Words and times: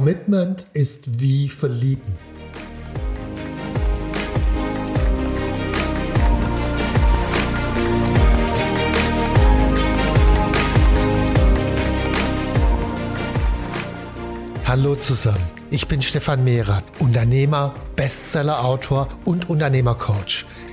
Commitment 0.00 0.66
ist 0.72 1.20
wie 1.20 1.46
Verlieben. 1.50 2.14
Hallo 14.64 14.96
zusammen, 14.96 15.36
ich 15.68 15.86
bin 15.86 16.00
Stefan 16.00 16.44
Mehrath, 16.44 16.84
Unternehmer, 16.98 17.74
Bestseller-Autor 17.94 19.08
und 19.26 19.50
Unternehmercoach. 19.50 20.46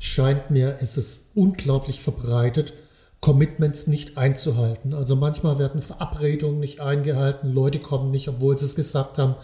scheint 0.00 0.50
mir, 0.50 0.78
ist 0.80 0.96
es 0.96 1.20
unglaublich 1.36 2.00
verbreitet, 2.02 2.72
Commitments 3.20 3.86
nicht 3.86 4.16
einzuhalten. 4.16 4.94
Also 4.94 5.14
manchmal 5.14 5.58
werden 5.58 5.82
Verabredungen 5.82 6.58
nicht 6.58 6.80
eingehalten, 6.80 7.52
Leute 7.52 7.78
kommen 7.78 8.10
nicht, 8.10 8.26
obwohl 8.28 8.58
sie 8.58 8.64
es 8.64 8.74
gesagt 8.74 9.18
haben. 9.18 9.36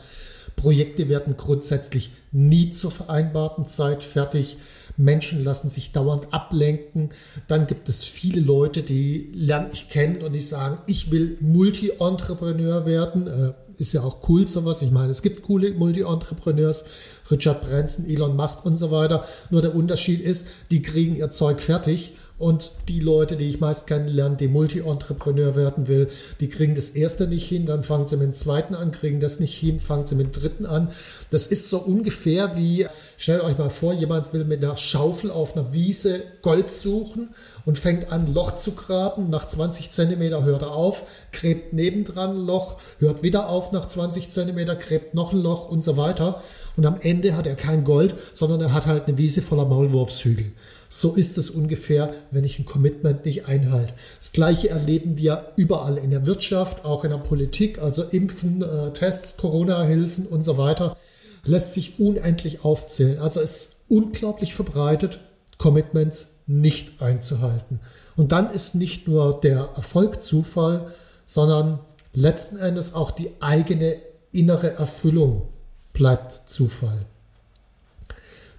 Projekte 0.56 1.10
werden 1.10 1.36
grundsätzlich 1.36 2.10
nie 2.32 2.70
zur 2.70 2.90
vereinbarten 2.90 3.66
Zeit 3.66 4.02
fertig. 4.02 4.56
Menschen 4.96 5.44
lassen 5.44 5.68
sich 5.68 5.92
dauernd 5.92 6.32
ablenken. 6.32 7.10
Dann 7.46 7.66
gibt 7.66 7.90
es 7.90 8.04
viele 8.04 8.40
Leute, 8.40 8.82
die 8.82 9.28
lerne 9.34 9.68
ich 9.74 9.90
kennen 9.90 10.22
und 10.22 10.32
die 10.32 10.40
sagen, 10.40 10.78
ich 10.86 11.10
will 11.10 11.36
Multi-Entrepreneur 11.40 12.86
werden. 12.86 13.26
Äh, 13.26 13.52
ist 13.78 13.92
ja 13.92 14.02
auch 14.02 14.28
cool 14.28 14.48
sowas. 14.48 14.82
Ich 14.82 14.90
meine, 14.90 15.10
es 15.10 15.22
gibt 15.22 15.42
coole 15.42 15.72
Multi-Entrepreneurs, 15.72 16.84
Richard 17.30 17.62
Branson, 17.62 18.06
Elon 18.06 18.36
Musk 18.36 18.64
und 18.64 18.76
so 18.76 18.90
weiter. 18.90 19.24
Nur 19.50 19.62
der 19.62 19.74
Unterschied 19.74 20.20
ist, 20.20 20.46
die 20.70 20.82
kriegen 20.82 21.16
ihr 21.16 21.30
Zeug 21.30 21.60
fertig 21.60 22.14
und 22.38 22.72
die 22.88 23.00
Leute, 23.00 23.36
die 23.36 23.48
ich 23.48 23.60
meist 23.60 23.86
kennenlerne, 23.86 24.36
die 24.36 24.48
Multi-Entrepreneur 24.48 25.56
werden 25.56 25.88
will, 25.88 26.08
die 26.40 26.48
kriegen 26.48 26.74
das 26.74 26.90
erste 26.90 27.26
nicht 27.26 27.48
hin, 27.48 27.64
dann 27.64 27.82
fangen 27.82 28.08
sie 28.08 28.16
mit 28.16 28.26
dem 28.26 28.34
zweiten 28.34 28.74
an, 28.74 28.90
kriegen 28.90 29.20
das 29.20 29.40
nicht 29.40 29.54
hin, 29.54 29.80
fangen 29.80 30.04
sie 30.04 30.16
mit 30.16 30.26
dem 30.34 30.42
dritten 30.42 30.66
an. 30.66 30.88
Das 31.30 31.46
ist 31.46 31.70
so 31.70 31.78
ungefähr 31.78 32.54
wie, 32.56 32.86
stellt 33.16 33.42
euch 33.42 33.56
mal 33.56 33.70
vor, 33.70 33.94
jemand 33.94 34.34
will 34.34 34.44
mit 34.44 34.62
einer 34.62 34.76
Schaufel 34.76 35.30
auf 35.30 35.56
einer 35.56 35.72
Wiese 35.72 36.24
Gold 36.42 36.70
suchen 36.70 37.34
und 37.64 37.78
fängt 37.78 38.12
an, 38.12 38.32
Loch 38.32 38.56
zu 38.56 38.72
graben. 38.72 39.30
Nach 39.30 39.46
20 39.46 39.90
Zentimeter 39.90 40.44
hört 40.44 40.62
er 40.62 40.72
auf, 40.72 41.04
gräbt 41.32 41.72
nebendran 41.72 42.32
ein 42.32 42.46
Loch, 42.46 42.76
hört 42.98 43.22
wieder 43.22 43.48
auf 43.48 43.72
nach 43.72 43.86
20 43.86 44.28
Zentimeter, 44.30 44.76
gräbt 44.76 45.14
noch 45.14 45.32
ein 45.32 45.40
Loch 45.40 45.70
und 45.70 45.82
so 45.82 45.96
weiter. 45.96 46.42
Und 46.76 46.84
am 46.84 47.00
Ende 47.00 47.34
hat 47.34 47.46
er 47.46 47.54
kein 47.54 47.84
Gold, 47.84 48.14
sondern 48.34 48.60
er 48.60 48.74
hat 48.74 48.84
halt 48.84 49.06
eine 49.06 49.16
Wiese 49.16 49.40
voller 49.40 49.64
Maulwurfshügel. 49.64 50.52
So 50.88 51.14
ist 51.14 51.38
es 51.38 51.50
ungefähr, 51.50 52.14
wenn 52.30 52.44
ich 52.44 52.58
ein 52.58 52.66
Commitment 52.66 53.24
nicht 53.24 53.46
einhalte. 53.46 53.94
Das 54.18 54.32
Gleiche 54.32 54.70
erleben 54.70 55.18
wir 55.18 55.52
überall 55.56 55.98
in 55.98 56.10
der 56.10 56.26
Wirtschaft, 56.26 56.84
auch 56.84 57.04
in 57.04 57.10
der 57.10 57.18
Politik, 57.18 57.78
also 57.78 58.02
Impfen, 58.04 58.62
äh, 58.62 58.92
Tests, 58.92 59.36
Corona-Hilfen 59.36 60.26
und 60.26 60.44
so 60.44 60.58
weiter. 60.58 60.96
Lässt 61.44 61.74
sich 61.74 61.98
unendlich 61.98 62.64
aufzählen. 62.64 63.18
Also 63.18 63.40
es 63.40 63.56
ist 63.56 63.70
unglaublich 63.88 64.54
verbreitet, 64.54 65.20
Commitments 65.58 66.28
nicht 66.46 67.00
einzuhalten. 67.02 67.80
Und 68.16 68.32
dann 68.32 68.50
ist 68.50 68.74
nicht 68.74 69.08
nur 69.08 69.40
der 69.40 69.70
Erfolg 69.74 70.22
Zufall, 70.22 70.92
sondern 71.24 71.80
letzten 72.12 72.56
Endes 72.56 72.94
auch 72.94 73.10
die 73.10 73.30
eigene 73.40 73.96
innere 74.32 74.74
Erfüllung 74.74 75.48
bleibt 75.92 76.48
Zufall. 76.48 77.06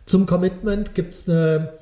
Zum 0.05 0.25
Commitment 0.25 0.95
gibt 0.95 1.13
es 1.13 1.27
eine 1.27 1.73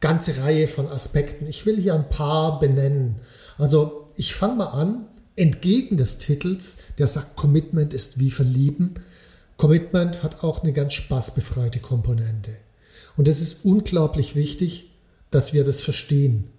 ganze 0.00 0.38
Reihe 0.38 0.68
von 0.68 0.86
Aspekten. 0.86 1.46
Ich 1.46 1.66
will 1.66 1.80
hier 1.80 1.94
ein 1.94 2.08
paar 2.08 2.60
benennen. 2.60 3.16
Also 3.56 4.08
ich 4.16 4.34
fange 4.34 4.56
mal 4.56 4.66
an, 4.66 5.06
entgegen 5.36 5.96
des 5.96 6.18
Titels, 6.18 6.76
der 6.98 7.06
sagt, 7.06 7.36
Commitment 7.36 7.94
ist 7.94 8.18
wie 8.18 8.30
Verlieben. 8.30 8.94
Commitment 9.56 10.22
hat 10.22 10.42
auch 10.42 10.62
eine 10.62 10.72
ganz 10.72 10.94
spaßbefreite 10.94 11.80
Komponente. 11.80 12.52
Und 13.16 13.28
es 13.28 13.40
ist 13.40 13.64
unglaublich 13.64 14.36
wichtig, 14.36 14.90
dass 15.30 15.52
wir 15.52 15.64
das 15.64 15.80
verstehen. 15.80 16.50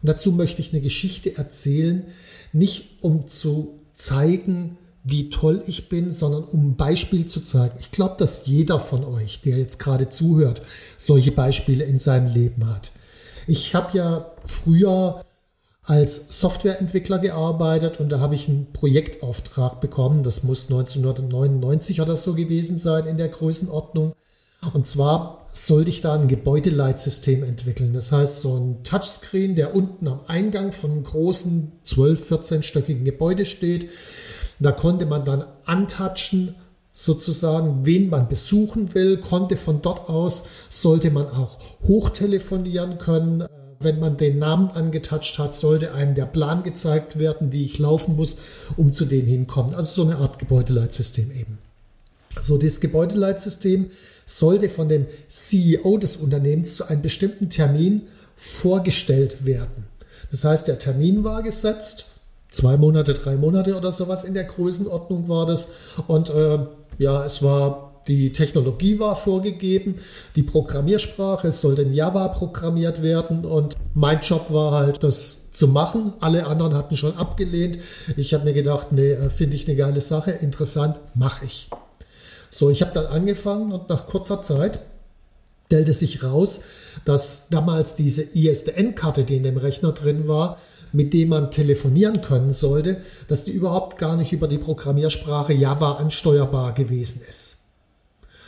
Und 0.00 0.08
dazu 0.08 0.32
möchte 0.32 0.60
ich 0.60 0.72
eine 0.72 0.80
Geschichte 0.80 1.36
erzählen, 1.36 2.04
nicht 2.52 3.02
um 3.02 3.26
zu 3.26 3.80
zeigen, 3.94 4.76
wie 5.04 5.28
toll 5.28 5.62
ich 5.66 5.90
bin, 5.90 6.10
sondern 6.10 6.44
um 6.44 6.70
ein 6.70 6.76
Beispiel 6.76 7.26
zu 7.26 7.40
zeigen. 7.42 7.76
Ich 7.78 7.90
glaube, 7.90 8.16
dass 8.18 8.46
jeder 8.46 8.80
von 8.80 9.04
euch, 9.04 9.42
der 9.42 9.58
jetzt 9.58 9.78
gerade 9.78 10.08
zuhört, 10.08 10.62
solche 10.96 11.30
Beispiele 11.30 11.84
in 11.84 11.98
seinem 11.98 12.32
Leben 12.32 12.66
hat. 12.66 12.90
Ich 13.46 13.74
habe 13.74 13.96
ja 13.96 14.32
früher 14.46 15.22
als 15.82 16.24
Softwareentwickler 16.40 17.18
gearbeitet 17.18 18.00
und 18.00 18.08
da 18.08 18.18
habe 18.18 18.34
ich 18.34 18.48
einen 18.48 18.72
Projektauftrag 18.72 19.82
bekommen. 19.82 20.22
Das 20.22 20.42
muss 20.42 20.64
1999 20.64 22.00
oder 22.00 22.16
so 22.16 22.34
gewesen 22.34 22.78
sein 22.78 23.04
in 23.04 23.18
der 23.18 23.28
Größenordnung. 23.28 24.14
Und 24.72 24.86
zwar 24.86 25.46
sollte 25.52 25.90
ich 25.90 26.00
da 26.00 26.14
ein 26.14 26.28
Gebäudeleitsystem 26.28 27.42
entwickeln. 27.42 27.92
Das 27.92 28.10
heißt, 28.10 28.40
so 28.40 28.56
ein 28.56 28.82
Touchscreen, 28.82 29.54
der 29.54 29.74
unten 29.74 30.08
am 30.08 30.20
Eingang 30.26 30.72
von 30.72 30.90
einem 30.90 31.04
großen 31.04 31.72
12-, 31.84 32.28
14-stöckigen 32.30 33.04
Gebäude 33.04 33.44
steht. 33.44 33.90
Da 34.64 34.72
konnte 34.72 35.04
man 35.04 35.26
dann 35.26 35.44
antatschen, 35.66 36.54
sozusagen, 36.90 37.84
wen 37.84 38.08
man 38.08 38.28
besuchen 38.28 38.94
will, 38.94 39.18
konnte 39.18 39.58
von 39.58 39.82
dort 39.82 40.08
aus, 40.08 40.44
sollte 40.70 41.10
man 41.10 41.26
auch 41.26 41.58
hochtelefonieren 41.86 42.96
können. 42.96 43.44
Wenn 43.80 44.00
man 44.00 44.16
den 44.16 44.38
Namen 44.38 44.70
angetatscht 44.70 45.38
hat, 45.38 45.54
sollte 45.54 45.92
einem 45.92 46.14
der 46.14 46.24
Plan 46.24 46.62
gezeigt 46.62 47.18
werden, 47.18 47.52
wie 47.52 47.66
ich 47.66 47.78
laufen 47.78 48.16
muss, 48.16 48.38
um 48.78 48.94
zu 48.94 49.04
dem 49.04 49.26
hinkommen. 49.26 49.74
Also 49.74 50.02
so 50.02 50.08
eine 50.08 50.16
Art 50.16 50.38
Gebäudeleitsystem 50.38 51.30
eben. 51.30 51.58
So, 52.40 52.56
dieses 52.56 52.80
Gebäudeleitsystem 52.80 53.90
sollte 54.24 54.70
von 54.70 54.88
dem 54.88 55.04
CEO 55.28 55.98
des 55.98 56.16
Unternehmens 56.16 56.76
zu 56.76 56.88
einem 56.88 57.02
bestimmten 57.02 57.50
Termin 57.50 58.04
vorgestellt 58.34 59.44
werden. 59.44 59.88
Das 60.30 60.44
heißt, 60.44 60.68
der 60.68 60.78
Termin 60.78 61.22
war 61.22 61.42
gesetzt, 61.42 62.06
zwei 62.54 62.76
Monate, 62.76 63.14
drei 63.14 63.36
Monate 63.36 63.76
oder 63.76 63.92
sowas 63.92 64.24
in 64.24 64.34
der 64.34 64.44
Größenordnung 64.44 65.28
war 65.28 65.46
das. 65.46 65.68
Und 66.06 66.30
äh, 66.30 66.58
ja, 66.98 67.24
es 67.24 67.42
war 67.42 67.90
die 68.06 68.32
Technologie 68.32 68.98
war 68.98 69.16
vorgegeben, 69.16 69.94
die 70.36 70.42
Programmiersprache 70.42 71.50
sollte 71.52 71.82
in 71.82 71.94
Java 71.94 72.28
programmiert 72.28 73.02
werden 73.02 73.46
und 73.46 73.76
mein 73.94 74.20
Job 74.20 74.52
war 74.52 74.72
halt, 74.72 75.02
das 75.02 75.50
zu 75.52 75.68
machen. 75.68 76.12
Alle 76.20 76.46
anderen 76.46 76.74
hatten 76.74 76.98
schon 76.98 77.16
abgelehnt. 77.16 77.78
Ich 78.16 78.34
habe 78.34 78.44
mir 78.44 78.52
gedacht, 78.52 78.92
nee, 78.92 79.12
äh, 79.12 79.30
finde 79.30 79.56
ich 79.56 79.66
eine 79.66 79.76
geile 79.76 80.00
Sache, 80.00 80.32
interessant, 80.32 81.00
mache 81.14 81.46
ich. 81.46 81.70
So, 82.50 82.70
ich 82.70 82.82
habe 82.82 82.92
dann 82.92 83.06
angefangen 83.06 83.72
und 83.72 83.88
nach 83.88 84.06
kurzer 84.06 84.42
Zeit 84.42 84.80
stellte 85.66 85.94
sich 85.94 86.22
raus, 86.22 86.60
dass 87.04 87.44
damals 87.50 87.94
diese 87.94 88.22
ISDN-Karte, 88.22 89.24
die 89.24 89.36
in 89.36 89.42
dem 89.44 89.56
Rechner 89.56 89.92
drin 89.92 90.28
war, 90.28 90.58
mit 90.94 91.12
dem 91.12 91.30
man 91.30 91.50
telefonieren 91.50 92.22
können 92.22 92.52
sollte, 92.52 92.98
dass 93.28 93.44
die 93.44 93.50
überhaupt 93.50 93.98
gar 93.98 94.16
nicht 94.16 94.32
über 94.32 94.48
die 94.48 94.58
Programmiersprache 94.58 95.52
Java 95.52 95.94
ansteuerbar 95.94 96.72
gewesen 96.72 97.20
ist. 97.28 97.56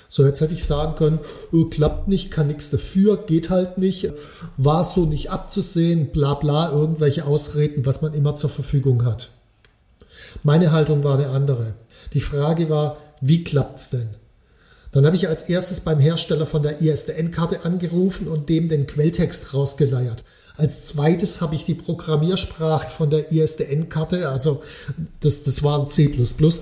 So, 0.08 0.24
jetzt 0.24 0.40
hätte 0.40 0.54
ich 0.54 0.64
sagen 0.64 0.94
können, 0.94 1.18
oh, 1.52 1.64
klappt 1.64 2.06
nicht, 2.06 2.30
kann 2.30 2.46
nichts 2.46 2.70
dafür, 2.70 3.16
geht 3.16 3.50
halt 3.50 3.78
nicht, 3.78 4.12
war 4.56 4.84
so 4.84 5.04
nicht 5.04 5.30
abzusehen, 5.30 6.12
bla 6.12 6.34
bla, 6.34 6.70
irgendwelche 6.70 7.24
Ausreden, 7.24 7.84
was 7.84 8.02
man 8.02 8.14
immer 8.14 8.36
zur 8.36 8.50
Verfügung 8.50 9.04
hat. 9.04 9.30
Meine 10.44 10.70
Haltung 10.70 11.02
war 11.02 11.18
eine 11.18 11.30
andere. 11.30 11.74
Die 12.12 12.20
Frage 12.20 12.70
war, 12.70 12.98
wie 13.20 13.42
klappt's 13.42 13.90
denn? 13.90 14.10
Dann 14.96 15.04
habe 15.04 15.16
ich 15.16 15.28
als 15.28 15.42
erstes 15.42 15.80
beim 15.80 16.00
Hersteller 16.00 16.46
von 16.46 16.62
der 16.62 16.80
ISDN-Karte 16.80 17.66
angerufen 17.66 18.28
und 18.28 18.48
dem 18.48 18.66
den 18.66 18.86
Quelltext 18.86 19.52
rausgeleiert. 19.52 20.24
Als 20.56 20.86
zweites 20.86 21.42
habe 21.42 21.54
ich 21.54 21.66
die 21.66 21.74
Programmiersprache 21.74 22.88
von 22.88 23.10
der 23.10 23.30
ISDN-Karte, 23.30 24.26
also 24.30 24.62
das, 25.20 25.42
das 25.42 25.62
war 25.62 25.78
ein 25.78 25.86
C 25.88 26.10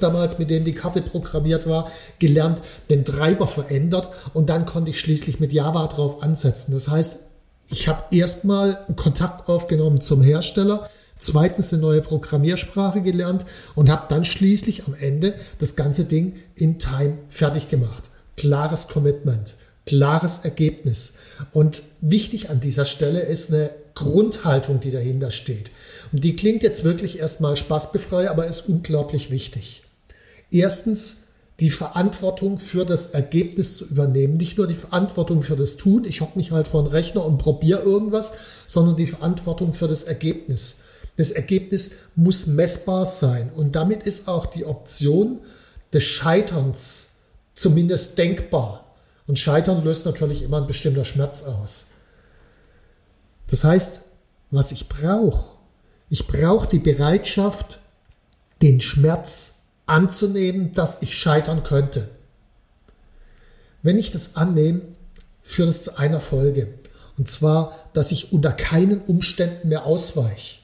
damals, 0.01 0.37
mit 0.41 0.51
dem 0.51 0.65
die 0.65 0.73
Karte 0.73 1.01
programmiert 1.01 1.69
war, 1.69 1.89
gelernt, 2.19 2.61
den 2.91 3.05
Treiber 3.05 3.47
verändert 3.47 4.09
und 4.33 4.51
dann 4.51 4.67
konnte 4.67 4.91
ich 4.91 4.99
schließlich 4.99 5.39
mit 5.39 5.53
Java 5.53 5.87
drauf 5.87 6.21
ansetzen. 6.21 6.73
Das 6.73 6.89
heißt, 6.89 7.21
ich 7.69 7.87
habe 7.87 8.03
erstmal 8.11 8.85
Kontakt 8.97 9.49
aufgenommen 9.49 10.01
zum 10.01 10.23
Hersteller, 10.23 10.91
zweitens 11.21 11.73
eine 11.73 11.83
neue 11.83 12.03
Programmiersprache 12.03 13.01
gelernt 13.01 13.47
und 13.77 13.93
habe 13.93 14.07
dann 14.09 14.25
schließlich 14.25 14.89
am 14.89 14.95
Ende 14.95 15.35
das 15.61 15.77
ganze 15.77 16.05
Ding 16.05 16.33
in 16.57 16.81
Time 16.81 17.19
fertig 17.29 17.69
gemacht. 17.69 18.11
Klares 18.37 18.89
Commitment, 18.89 19.57
klares 19.87 20.39
Ergebnis. 20.39 21.15
Und 21.53 21.83
wichtig 22.01 22.51
an 22.51 22.61
dieser 22.61 22.85
Stelle 22.85 23.21
ist 23.21 23.53
eine 23.53 23.71
Grundhaltung, 23.95 24.81
die 24.81 24.91
dahinter 24.91 25.31
steht. 25.31 25.71
Und 26.13 26.25
die 26.25 26.37
klingt 26.37 26.63
jetzt 26.63 26.85
wirklich 26.85 27.19
erstmal 27.19 27.57
spaßbefrei, 27.57 28.29
aber 28.29 28.47
ist 28.47 28.69
unglaublich 28.69 29.31
wichtig. 29.31 29.83
Erstens, 30.51 31.19
die 31.61 31.71
Verantwortung 31.71 32.59
für 32.59 32.85
das 32.85 33.07
Ergebnis 33.07 33.77
zu 33.77 33.87
übernehmen. 33.87 34.37
Nicht 34.37 34.59
nur 34.59 34.67
die 34.67 34.75
Verantwortung 34.75 35.43
für 35.43 35.57
das 35.57 35.77
Tun, 35.77 36.05
ich 36.05 36.21
hocke 36.21 36.37
mich 36.37 36.51
halt 36.51 36.67
vor 36.67 36.83
den 36.83 36.91
Rechner 36.91 37.25
und 37.25 37.39
probiere 37.39 37.83
irgendwas, 37.83 38.33
sondern 38.67 38.97
die 38.97 39.07
Verantwortung 39.07 39.73
für 39.73 39.87
das 39.87 40.03
Ergebnis. 40.03 40.79
Das 41.17 41.31
Ergebnis 41.31 41.93
muss 42.17 42.49
messbar 42.49 43.07
sein 43.07 43.53
und 43.55 43.77
damit 43.77 44.03
ist 44.03 44.27
auch 44.27 44.47
die 44.47 44.65
Option 44.65 45.39
des 45.93 46.03
Scheiterns 46.03 47.11
zumindest 47.55 48.19
denkbar. 48.19 48.95
Und 49.27 49.39
Scheitern 49.39 49.83
löst 49.85 50.07
natürlich 50.07 50.43
immer 50.43 50.59
ein 50.61 50.67
bestimmter 50.67 51.05
Schmerz 51.05 51.45
aus. 51.45 51.87
Das 53.47 53.65
heißt, 53.65 54.03
was 54.51 54.73
ich 54.73 54.89
brauche, 54.89 55.47
ich 56.11 56.27
brauche 56.27 56.69
die 56.69 56.79
Bereitschaft, 56.79 57.79
den 58.63 58.81
Schmerz 58.81 59.59
anzunehmen, 59.87 60.75
dass 60.75 61.03
ich 61.03 61.17
scheitern 61.17 61.65
könnte. 61.65 62.09
Wenn 63.83 63.99
ich 63.99 64.11
das 64.11 64.37
annehme, 64.37 64.83
führt 65.43 65.69
es 65.69 65.83
zu 65.83 65.99
einer 65.99 66.21
Folge. 66.21 66.69
Und 67.19 67.29
zwar, 67.29 67.77
dass 67.93 68.13
ich 68.13 68.33
unter 68.33 68.53
keinen 68.53 69.01
Umständen 69.03 69.69
mehr 69.69 69.85
ausweiche. 69.85 70.61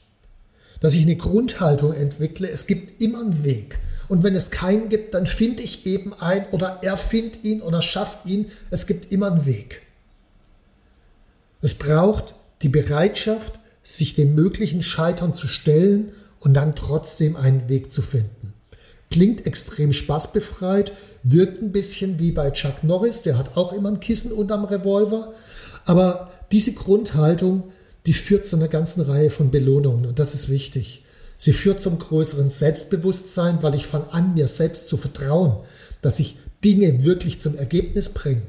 Dass 0.81 0.95
ich 0.95 1.03
eine 1.03 1.17
Grundhaltung 1.17 1.93
entwickle, 1.93 2.49
es 2.49 2.67
gibt 2.67 3.03
immer 3.03 3.21
einen 3.21 3.45
Weg. 3.45 3.79
Und 4.11 4.25
wenn 4.25 4.35
es 4.35 4.51
keinen 4.51 4.89
gibt, 4.89 5.15
dann 5.15 5.25
finde 5.25 5.63
ich 5.63 5.87
eben 5.87 6.13
einen 6.15 6.47
oder 6.51 6.81
erfinde 6.83 7.39
ihn 7.43 7.63
oder 7.63 7.81
schafft 7.81 8.27
ihn. 8.27 8.47
Es 8.69 8.89
gibt 8.89 9.13
immer 9.13 9.31
einen 9.31 9.47
Weg. 9.47 9.83
Es 11.63 11.75
braucht 11.75 12.35
die 12.63 12.69
Bereitschaft, 12.69 13.61
sich 13.85 14.15
dem 14.15 14.35
möglichen 14.35 14.83
Scheitern 14.83 15.33
zu 15.33 15.47
stellen 15.47 16.11
und 16.41 16.55
dann 16.55 16.75
trotzdem 16.75 17.37
einen 17.37 17.69
Weg 17.69 17.93
zu 17.93 18.03
finden. 18.03 18.53
Klingt 19.13 19.47
extrem 19.47 19.93
spaßbefreit, 19.93 20.93
wirkt 21.23 21.63
ein 21.63 21.71
bisschen 21.71 22.19
wie 22.19 22.33
bei 22.33 22.51
Chuck 22.51 22.83
Norris, 22.83 23.23
der 23.23 23.39
hat 23.39 23.57
auch 23.57 23.73
immer 23.73 23.91
ein 23.91 24.01
Kissen 24.01 24.33
unterm 24.33 24.65
Revolver. 24.65 25.35
Aber 25.85 26.33
diese 26.51 26.73
Grundhaltung, 26.73 27.71
die 28.07 28.13
führt 28.13 28.45
zu 28.45 28.57
einer 28.57 28.67
ganzen 28.67 29.03
Reihe 29.03 29.31
von 29.31 29.53
Belohnungen 29.53 30.07
und 30.07 30.19
das 30.19 30.35
ist 30.35 30.49
wichtig. 30.49 31.05
Sie 31.43 31.55
führt 31.55 31.81
zum 31.81 31.99
größeren 31.99 32.51
Selbstbewusstsein, 32.51 33.63
weil 33.63 33.75
ich 33.75 33.87
fange 33.87 34.13
an, 34.13 34.35
mir 34.35 34.47
selbst 34.47 34.89
zu 34.89 34.99
vertrauen, 34.99 35.57
dass 36.03 36.21
ich 36.21 36.37
Dinge 36.63 37.03
wirklich 37.03 37.41
zum 37.41 37.57
Ergebnis 37.57 38.11
bringe. 38.11 38.43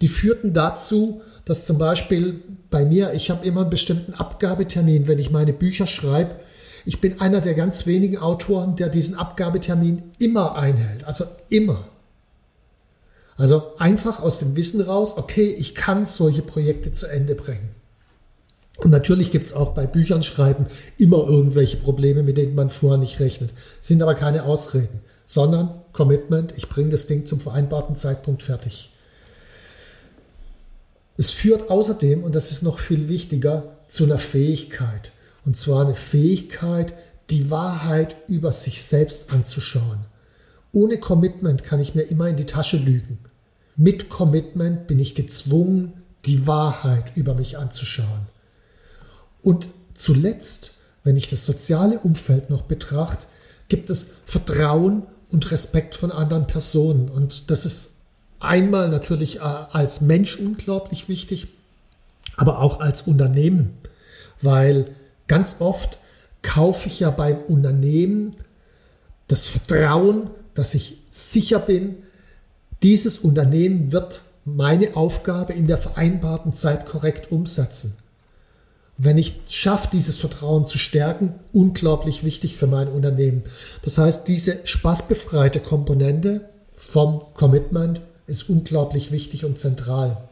Die 0.00 0.08
führten 0.08 0.54
dazu, 0.54 1.22
dass 1.44 1.64
zum 1.64 1.78
Beispiel 1.78 2.42
bei 2.68 2.84
mir, 2.84 3.12
ich 3.14 3.30
habe 3.30 3.46
immer 3.46 3.60
einen 3.60 3.70
bestimmten 3.70 4.12
Abgabetermin, 4.12 5.06
wenn 5.06 5.20
ich 5.20 5.30
meine 5.30 5.52
Bücher 5.52 5.86
schreibe. 5.86 6.34
Ich 6.84 7.00
bin 7.00 7.20
einer 7.20 7.40
der 7.40 7.54
ganz 7.54 7.86
wenigen 7.86 8.16
Autoren, 8.18 8.74
der 8.74 8.88
diesen 8.88 9.14
Abgabetermin 9.14 10.02
immer 10.18 10.56
einhält. 10.56 11.04
Also 11.04 11.26
immer. 11.48 11.86
Also 13.36 13.76
einfach 13.78 14.18
aus 14.18 14.40
dem 14.40 14.56
Wissen 14.56 14.80
raus, 14.80 15.16
okay, 15.16 15.54
ich 15.56 15.76
kann 15.76 16.06
solche 16.06 16.42
Projekte 16.42 16.92
zu 16.92 17.06
Ende 17.06 17.36
bringen. 17.36 17.81
Und 18.78 18.90
natürlich 18.90 19.30
gibt 19.30 19.46
es 19.46 19.52
auch 19.52 19.74
bei 19.74 19.86
Büchern 19.86 20.22
schreiben 20.22 20.66
immer 20.98 21.26
irgendwelche 21.28 21.76
Probleme, 21.76 22.22
mit 22.22 22.36
denen 22.36 22.54
man 22.54 22.70
vorher 22.70 22.98
nicht 22.98 23.20
rechnet. 23.20 23.50
Sind 23.80 24.02
aber 24.02 24.14
keine 24.14 24.44
Ausreden, 24.44 25.00
sondern 25.26 25.82
Commitment, 25.92 26.54
ich 26.56 26.68
bringe 26.68 26.90
das 26.90 27.06
Ding 27.06 27.26
zum 27.26 27.38
vereinbarten 27.40 27.96
Zeitpunkt 27.96 28.42
fertig. 28.42 28.90
Es 31.18 31.30
führt 31.30 31.70
außerdem, 31.70 32.24
und 32.24 32.34
das 32.34 32.50
ist 32.50 32.62
noch 32.62 32.78
viel 32.78 33.08
wichtiger, 33.08 33.76
zu 33.88 34.04
einer 34.04 34.18
Fähigkeit. 34.18 35.12
Und 35.44 35.56
zwar 35.56 35.84
eine 35.84 35.94
Fähigkeit, 35.94 36.94
die 37.28 37.50
Wahrheit 37.50 38.16
über 38.28 38.52
sich 38.52 38.82
selbst 38.82 39.32
anzuschauen. 39.32 40.06
Ohne 40.72 40.98
Commitment 40.98 41.64
kann 41.64 41.80
ich 41.80 41.94
mir 41.94 42.02
immer 42.02 42.28
in 42.28 42.36
die 42.36 42.46
Tasche 42.46 42.78
lügen. 42.78 43.18
Mit 43.76 44.08
Commitment 44.08 44.86
bin 44.86 44.98
ich 44.98 45.14
gezwungen, 45.14 45.92
die 46.24 46.46
Wahrheit 46.46 47.12
über 47.14 47.34
mich 47.34 47.58
anzuschauen. 47.58 48.26
Und 49.42 49.68
zuletzt, 49.94 50.74
wenn 51.04 51.16
ich 51.16 51.28
das 51.28 51.44
soziale 51.44 51.98
Umfeld 51.98 52.50
noch 52.50 52.62
betrachte, 52.62 53.26
gibt 53.68 53.90
es 53.90 54.08
Vertrauen 54.24 55.04
und 55.30 55.50
Respekt 55.50 55.94
von 55.94 56.12
anderen 56.12 56.46
Personen. 56.46 57.08
Und 57.08 57.50
das 57.50 57.64
ist 57.66 57.90
einmal 58.38 58.88
natürlich 58.88 59.36
äh, 59.36 59.40
als 59.40 60.00
Mensch 60.00 60.36
unglaublich 60.36 61.08
wichtig, 61.08 61.48
aber 62.36 62.60
auch 62.60 62.80
als 62.80 63.02
Unternehmen, 63.02 63.74
weil 64.40 64.86
ganz 65.26 65.56
oft 65.58 65.98
kaufe 66.42 66.88
ich 66.88 67.00
ja 67.00 67.10
beim 67.10 67.38
Unternehmen 67.38 68.32
das 69.28 69.46
Vertrauen, 69.46 70.30
dass 70.54 70.74
ich 70.74 70.98
sicher 71.10 71.58
bin, 71.58 71.96
dieses 72.82 73.18
Unternehmen 73.18 73.92
wird 73.92 74.22
meine 74.44 74.96
Aufgabe 74.96 75.52
in 75.52 75.66
der 75.68 75.78
vereinbarten 75.78 76.52
Zeit 76.52 76.84
korrekt 76.84 77.30
umsetzen. 77.30 77.96
Wenn 79.04 79.18
ich 79.18 79.40
schaffe, 79.48 79.88
dieses 79.92 80.16
Vertrauen 80.16 80.64
zu 80.64 80.78
stärken, 80.78 81.34
unglaublich 81.52 82.22
wichtig 82.22 82.56
für 82.56 82.68
mein 82.68 82.86
Unternehmen. 82.86 83.42
Das 83.82 83.98
heißt, 83.98 84.28
diese 84.28 84.60
spaßbefreite 84.62 85.58
Komponente 85.58 86.42
vom 86.76 87.20
Commitment 87.34 88.00
ist 88.28 88.48
unglaublich 88.48 89.10
wichtig 89.10 89.44
und 89.44 89.58
zentral. 89.58 90.28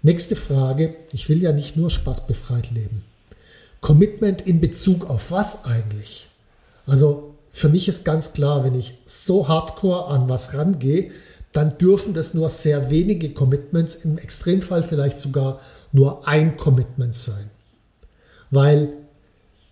Nächste 0.00 0.34
Frage. 0.34 0.96
Ich 1.12 1.28
will 1.28 1.42
ja 1.42 1.52
nicht 1.52 1.76
nur 1.76 1.90
spaßbefreit 1.90 2.70
leben. 2.70 3.04
Commitment 3.82 4.40
in 4.40 4.62
Bezug 4.62 5.10
auf 5.10 5.30
was 5.30 5.66
eigentlich? 5.66 6.28
Also 6.86 7.34
für 7.50 7.68
mich 7.68 7.86
ist 7.86 8.02
ganz 8.02 8.32
klar, 8.32 8.64
wenn 8.64 8.74
ich 8.74 8.94
so 9.04 9.46
hardcore 9.46 10.06
an 10.06 10.26
was 10.26 10.54
rangehe, 10.54 11.10
dann 11.52 11.76
dürfen 11.76 12.14
das 12.14 12.32
nur 12.32 12.48
sehr 12.48 12.88
wenige 12.88 13.34
Commitments, 13.34 13.94
im 13.94 14.16
Extremfall 14.16 14.82
vielleicht 14.82 15.18
sogar 15.18 15.60
nur 15.92 16.26
ein 16.26 16.56
Commitment 16.56 17.14
sein. 17.14 17.50
Weil 18.54 18.92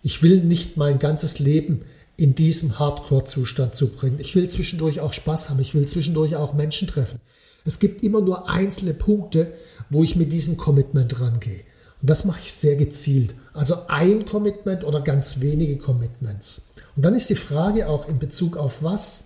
ich 0.01 0.21
will 0.21 0.43
nicht 0.43 0.75
mein 0.75 0.99
ganzes 0.99 1.39
Leben 1.39 1.83
in 2.17 2.35
diesem 2.35 2.77
Hardcore-Zustand 2.77 3.75
zu 3.75 3.87
bringen. 3.87 4.19
Ich 4.19 4.35
will 4.35 4.49
zwischendurch 4.49 4.99
auch 4.99 5.13
Spaß 5.13 5.49
haben. 5.49 5.59
Ich 5.61 5.73
will 5.73 5.87
zwischendurch 5.87 6.35
auch 6.35 6.53
Menschen 6.53 6.87
treffen. 6.87 7.21
Es 7.65 7.79
gibt 7.79 8.03
immer 8.03 8.19
nur 8.19 8.49
einzelne 8.49 8.93
Punkte, 8.93 9.53
wo 9.89 10.03
ich 10.03 10.17
mit 10.17 10.33
diesem 10.33 10.57
Commitment 10.57 11.19
rangehe. 11.21 11.61
Und 12.01 12.09
das 12.09 12.25
mache 12.25 12.41
ich 12.43 12.51
sehr 12.51 12.75
gezielt. 12.75 13.35
Also 13.53 13.87
ein 13.87 14.25
Commitment 14.25 14.83
oder 14.83 14.99
ganz 14.99 15.39
wenige 15.39 15.77
Commitments. 15.77 16.63
Und 16.97 17.05
dann 17.05 17.15
ist 17.15 17.29
die 17.29 17.35
Frage 17.35 17.87
auch 17.87 18.09
in 18.09 18.19
Bezug 18.19 18.57
auf 18.57 18.83
was. 18.83 19.23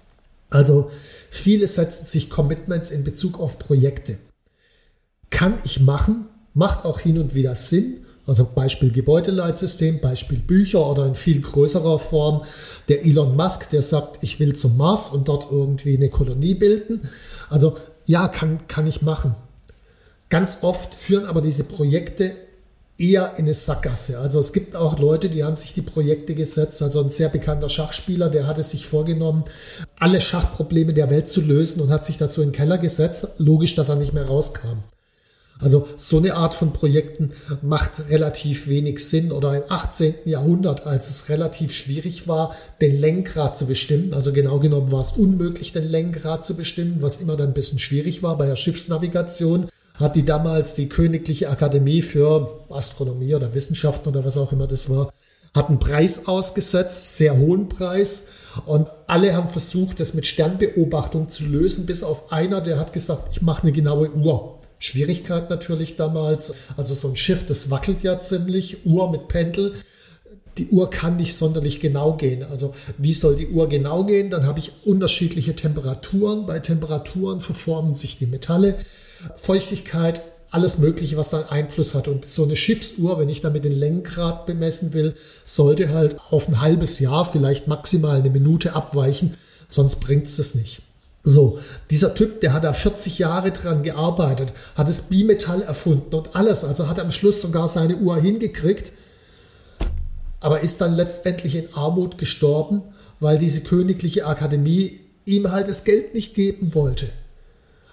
Also 0.52 0.92
viele 1.32 1.68
setzen 1.68 2.06
sich 2.06 2.30
Commitments 2.30 2.92
in 2.92 3.04
Bezug 3.04 3.40
auf 3.40 3.58
Projekte. 3.58 4.20
Kann 5.32 5.56
ich 5.66 5.80
machen, 5.80 6.28
macht 6.54 6.86
auch 6.86 7.00
hin 7.00 7.18
und 7.18 7.34
wieder 7.34 7.56
Sinn, 7.56 8.06
also 8.28 8.46
Beispiel 8.54 8.92
Gebäudeleitsystem, 8.92 10.02
Beispiel 10.02 10.40
Bücher 10.40 10.90
oder 10.90 11.06
in 11.06 11.16
viel 11.16 11.42
größerer 11.42 11.98
Form 11.98 12.44
der 12.90 13.06
Elon 13.06 13.36
Musk, 13.36 13.70
der 13.70 13.82
sagt, 13.82 14.22
ich 14.22 14.40
will 14.40 14.54
zum 14.54 14.76
Mars 14.76 15.10
und 15.10 15.30
dort 15.30 15.48
irgendwie 15.50 15.96
eine 15.96 16.10
Kolonie 16.10 16.54
bilden. 16.54 17.10
Also 17.50 17.78
ja, 18.06 18.28
kann, 18.28 18.68
kann 18.68 18.86
ich 18.86 19.02
machen. 19.02 19.36
Ganz 20.30 20.60
oft 20.62 20.94
führen 20.94 21.26
aber 21.26 21.42
diese 21.42 21.64
Projekte 21.64 22.34
eher 22.98 23.34
in 23.38 23.46
eine 23.46 23.54
Sackgasse. 23.54 24.20
Also 24.20 24.40
es 24.40 24.52
gibt 24.52 24.76
auch 24.76 25.00
Leute, 25.00 25.30
die 25.30 25.44
haben 25.44 25.56
sich 25.56 25.74
die 25.74 25.82
Projekte 25.82 26.36
gesetzt. 26.36 26.82
Also 26.82 27.02
ein 27.02 27.10
sehr 27.10 27.30
bekannter 27.30 27.70
Schachspieler, 27.70 28.30
der 28.30 28.48
hat 28.48 28.58
es 28.58 28.72
sich 28.72 28.86
vorgenommen, 28.86 29.46
alle 30.00 30.20
Schachprobleme 30.20 30.94
der 30.94 31.10
Welt 31.10 31.30
zu 31.30 31.42
lösen 31.42 31.80
und 31.80 31.92
hat 31.92 32.04
sich 32.04 32.18
dazu 32.18 32.42
in 32.42 32.50
den 32.50 32.56
Keller 32.56 32.78
gesetzt. 32.78 33.28
Logisch, 33.38 33.76
dass 33.76 33.90
er 33.90 33.96
nicht 33.96 34.14
mehr 34.14 34.26
rauskam. 34.26 34.80
Also 35.60 35.88
so 35.96 36.18
eine 36.18 36.36
Art 36.36 36.54
von 36.54 36.74
Projekten 36.74 37.32
macht 37.62 38.10
relativ 38.10 38.68
wenig 38.68 39.06
Sinn. 39.06 39.32
Oder 39.32 39.56
im 39.56 39.64
18. 39.70 40.16
Jahrhundert, 40.26 40.86
als 40.86 41.10
es 41.10 41.30
relativ 41.30 41.74
schwierig 41.74 42.28
war, 42.28 42.56
den 42.82 42.96
Lenkrad 43.00 43.58
zu 43.58 43.66
bestimmen, 43.66 44.14
also 44.14 44.32
genau 44.32 44.60
genommen 44.60 44.92
war 44.92 45.02
es 45.02 45.14
unmöglich, 45.14 45.72
den 45.72 45.84
Lenkrad 45.84 46.46
zu 46.46 46.56
bestimmen, 46.56 46.98
was 47.02 47.18
immer 47.18 47.36
dann 47.36 47.50
ein 47.50 47.54
bisschen 47.54 47.80
schwierig 47.80 48.24
war 48.24 48.38
bei 48.38 48.46
der 48.46 48.56
Schiffsnavigation, 48.56 49.68
hat 49.96 50.16
die 50.16 50.26
damals 50.26 50.74
die 50.74 50.90
Königliche 50.90 51.50
Akademie 51.50 52.02
für 52.02 52.66
Astronomie 52.70 53.34
oder 53.34 53.54
Wissenschaften 53.54 54.10
oder 54.10 54.24
was 54.24 54.38
auch 54.38 54.52
immer 54.52 54.68
das 54.68 54.90
war, 54.90 55.12
hat 55.56 55.70
einen 55.70 55.80
Preis 55.80 56.28
ausgesetzt, 56.28 57.18
sehr 57.18 57.38
hohen 57.38 57.68
Preis. 57.68 58.24
Und 58.66 58.90
alle 59.08 59.36
haben 59.36 59.50
versucht, 59.50 60.00
das 60.00 60.14
mit 60.14 60.28
Sternbeobachtung 60.28 61.30
zu 61.30 61.46
lösen, 61.46 61.86
bis 61.86 62.04
auf 62.04 62.32
einer, 62.32 62.62
der 62.62 62.80
hat 62.80 62.94
gesagt, 62.94 63.30
ich 63.32 63.42
mache 63.42 63.64
eine 63.64 63.72
genaue 63.72 64.12
Uhr. 64.12 64.57
Schwierigkeit 64.80 65.50
natürlich 65.50 65.96
damals. 65.96 66.54
Also 66.76 66.94
so 66.94 67.08
ein 67.10 67.16
Schiff, 67.16 67.46
das 67.46 67.70
wackelt 67.70 68.04
ja 68.04 68.22
ziemlich, 68.22 68.86
Uhr 68.86 69.10
mit 69.12 69.28
Pendel. 69.28 69.74
Die 70.58 70.70
Uhr 70.70 70.90
kann 70.90 71.18
nicht 71.18 71.36
sonderlich 71.36 71.80
genau 71.80 72.14
gehen. 72.14 72.44
Also 72.44 72.74
wie 72.98 73.14
soll 73.14 73.36
die 73.36 73.50
Uhr 73.50 73.70
genau 73.70 74.06
gehen? 74.06 74.30
Dann 74.30 74.46
habe 74.46 74.60
ich 74.60 74.74
unterschiedliche 74.86 75.56
Temperaturen. 75.56 76.46
Bei 76.46 76.60
Temperaturen 76.60 77.42
verformen 77.42 77.96
sich 77.96 78.18
die 78.18 78.26
Metalle. 78.26 78.78
Feuchtigkeit, 79.36 80.22
alles 80.50 80.78
Mögliche, 80.78 81.18
was 81.18 81.30
dann 81.30 81.44
Einfluss 81.44 81.94
hat. 81.94 82.08
Und 82.08 82.26
so 82.26 82.44
eine 82.44 82.56
Schiffsuhr, 82.56 83.20
wenn 83.20 83.30
ich 83.30 83.42
damit 83.42 83.66
den 83.66 83.78
Lenkrad 83.78 84.46
bemessen 84.46 84.94
will, 84.94 85.14
sollte 85.46 85.90
halt 85.90 86.18
auf 86.32 86.48
ein 86.48 86.62
halbes 86.62 87.00
Jahr, 87.00 87.30
vielleicht 87.30 87.68
maximal 87.68 88.18
eine 88.18 88.30
Minute 88.30 88.74
abweichen, 88.74 89.36
sonst 89.68 90.00
bringt 90.00 90.28
es 90.28 90.38
das 90.38 90.56
nicht. 90.56 90.82
So, 91.30 91.60
dieser 91.92 92.16
Typ, 92.16 92.40
der 92.40 92.54
hat 92.54 92.64
da 92.64 92.72
40 92.72 93.20
Jahre 93.20 93.52
dran 93.52 93.84
gearbeitet, 93.84 94.54
hat 94.76 94.88
das 94.88 95.02
Bimetall 95.02 95.62
erfunden 95.62 96.16
und 96.16 96.38
alles, 96.38 96.64
also 96.64 96.88
hat 96.88 97.02
am 97.02 97.12
Schluss 97.12 97.42
sogar 97.42 97.68
seine 97.68 97.98
Uhr 97.98 98.16
hingekriegt, 98.16 98.94
aber 100.40 100.62
ist 100.62 100.80
dann 100.80 100.96
letztendlich 100.96 101.56
in 101.56 101.74
Armut 101.74 102.18
gestorben, 102.18 102.82
weil 103.20 103.38
diese 103.38 103.60
königliche 103.60 104.26
Akademie 104.26 105.02
ihm 105.26 105.52
halt 105.52 105.68
das 105.68 105.84
Geld 105.84 106.14
nicht 106.16 106.34
geben 106.34 106.74
wollte. 106.74 107.10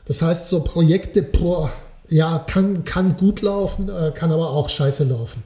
Das 0.04 0.22
heißt, 0.22 0.48
so 0.48 0.60
Projekte, 0.60 1.24
boah, 1.24 1.72
ja, 2.08 2.38
kann, 2.38 2.84
kann 2.84 3.16
gut 3.16 3.42
laufen, 3.42 3.88
äh, 3.88 4.12
kann 4.14 4.30
aber 4.30 4.50
auch 4.50 4.68
scheiße 4.68 5.02
laufen. 5.02 5.42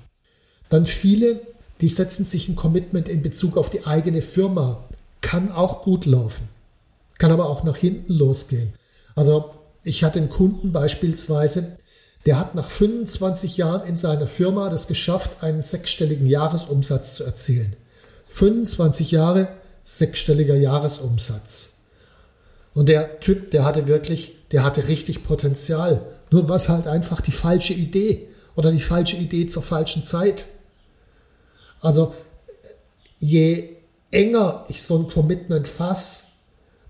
Dann 0.68 0.84
viele, 0.84 1.40
die 1.80 1.88
setzen 1.88 2.26
sich 2.26 2.50
ein 2.50 2.56
Commitment 2.56 3.08
in 3.08 3.22
Bezug 3.22 3.56
auf 3.56 3.70
die 3.70 3.86
eigene 3.86 4.20
Firma, 4.20 4.84
kann 5.22 5.50
auch 5.50 5.80
gut 5.80 6.04
laufen 6.04 6.50
kann 7.18 7.32
aber 7.32 7.48
auch 7.48 7.64
nach 7.64 7.76
hinten 7.76 8.14
losgehen. 8.14 8.72
Also 9.14 9.54
ich 9.82 10.04
hatte 10.04 10.20
einen 10.20 10.28
Kunden 10.28 10.72
beispielsweise, 10.72 11.76
der 12.26 12.38
hat 12.38 12.54
nach 12.54 12.70
25 12.70 13.56
Jahren 13.56 13.86
in 13.86 13.96
seiner 13.96 14.26
Firma 14.26 14.70
das 14.70 14.86
geschafft, 14.86 15.42
einen 15.42 15.62
sechsstelligen 15.62 16.26
Jahresumsatz 16.26 17.14
zu 17.14 17.24
erzielen. 17.24 17.76
25 18.28 19.10
Jahre, 19.10 19.48
sechsstelliger 19.82 20.56
Jahresumsatz. 20.56 21.70
Und 22.74 22.88
der 22.88 23.20
Typ, 23.20 23.50
der 23.50 23.64
hatte 23.64 23.88
wirklich, 23.88 24.36
der 24.52 24.62
hatte 24.62 24.88
richtig 24.88 25.24
Potenzial. 25.24 26.02
Nur 26.30 26.48
was 26.48 26.68
halt 26.68 26.86
einfach 26.86 27.20
die 27.20 27.32
falsche 27.32 27.72
Idee 27.72 28.28
oder 28.54 28.70
die 28.70 28.80
falsche 28.80 29.16
Idee 29.16 29.46
zur 29.46 29.62
falschen 29.62 30.04
Zeit. 30.04 30.46
Also 31.80 32.14
je 33.18 33.76
enger 34.10 34.64
ich 34.68 34.82
so 34.82 34.98
ein 34.98 35.08
Commitment 35.08 35.66
fasse, 35.66 36.24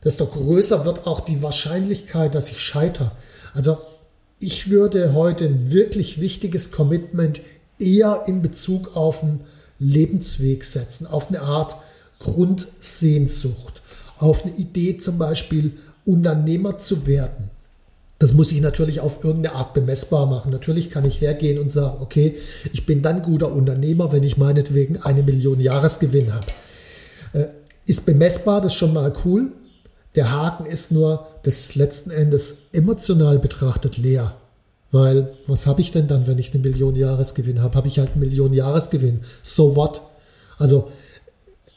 desto 0.05 0.27
größer 0.27 0.85
wird 0.85 1.07
auch 1.07 1.21
die 1.21 1.43
Wahrscheinlichkeit, 1.43 2.35
dass 2.35 2.51
ich 2.51 2.59
scheitere. 2.59 3.13
Also 3.55 3.79
ich 4.39 4.71
würde 4.71 5.15
heute 5.15 5.47
ein 5.47 5.71
wirklich 5.73 6.21
wichtiges 6.21 6.71
Commitment 6.71 7.41
eher 7.79 8.25
in 8.27 8.43
Bezug 8.43 8.97
auf 8.97 9.23
einen 9.23 9.45
Lebensweg 9.79 10.65
setzen, 10.65 11.07
auf 11.07 11.29
eine 11.29 11.41
Art 11.41 11.77
Grundsehnsucht, 12.19 13.83
auf 14.17 14.45
eine 14.45 14.55
Idee 14.57 14.99
zum 14.99 15.19
Beispiel 15.19 15.73
Unternehmer 16.05 16.79
zu 16.79 17.07
werden. 17.07 17.51
Das 18.19 18.33
muss 18.33 18.51
ich 18.51 18.61
natürlich 18.61 19.01
auf 19.01 19.23
irgendeine 19.23 19.55
Art 19.55 19.75
bemessbar 19.75 20.27
machen. 20.27 20.51
Natürlich 20.51 20.91
kann 20.91 21.05
ich 21.05 21.21
hergehen 21.21 21.59
und 21.59 21.71
sagen, 21.71 21.99
okay, 22.01 22.35
ich 22.73 22.85
bin 22.85 23.01
dann 23.01 23.23
guter 23.23 23.53
Unternehmer, 23.53 24.11
wenn 24.11 24.25
ich 24.25 24.37
meinetwegen 24.37 25.01
eine 25.03 25.23
Million 25.23 25.61
Jahresgewinn 25.61 26.35
habe. 26.35 26.47
Äh, 27.33 27.47
ist 27.87 28.07
bemessbar, 28.07 28.61
das 28.61 28.73
ist 28.73 28.79
schon 28.79 28.93
mal 28.93 29.13
cool. 29.25 29.53
Der 30.15 30.33
Haken 30.33 30.67
ist 30.67 30.91
nur, 30.91 31.27
das 31.43 31.61
ist 31.61 31.75
letzten 31.75 32.11
Endes 32.11 32.57
emotional 32.73 33.39
betrachtet 33.39 33.97
leer. 33.97 34.35
Weil, 34.91 35.35
was 35.47 35.67
habe 35.67 35.83
ich 35.83 35.91
denn 35.91 36.09
dann, 36.09 36.27
wenn 36.27 36.39
ich 36.39 36.53
eine 36.53 36.63
Million 36.63 36.97
Jahresgewinn 36.97 37.63
habe? 37.63 37.77
Habe 37.77 37.89
ich 37.89 37.99
halt 37.99 38.13
eine 38.13 38.25
Million 38.25 38.55
Jahresgewinn. 38.55 39.21
So 39.43 39.77
what? 39.77 40.01
Also, 40.57 40.91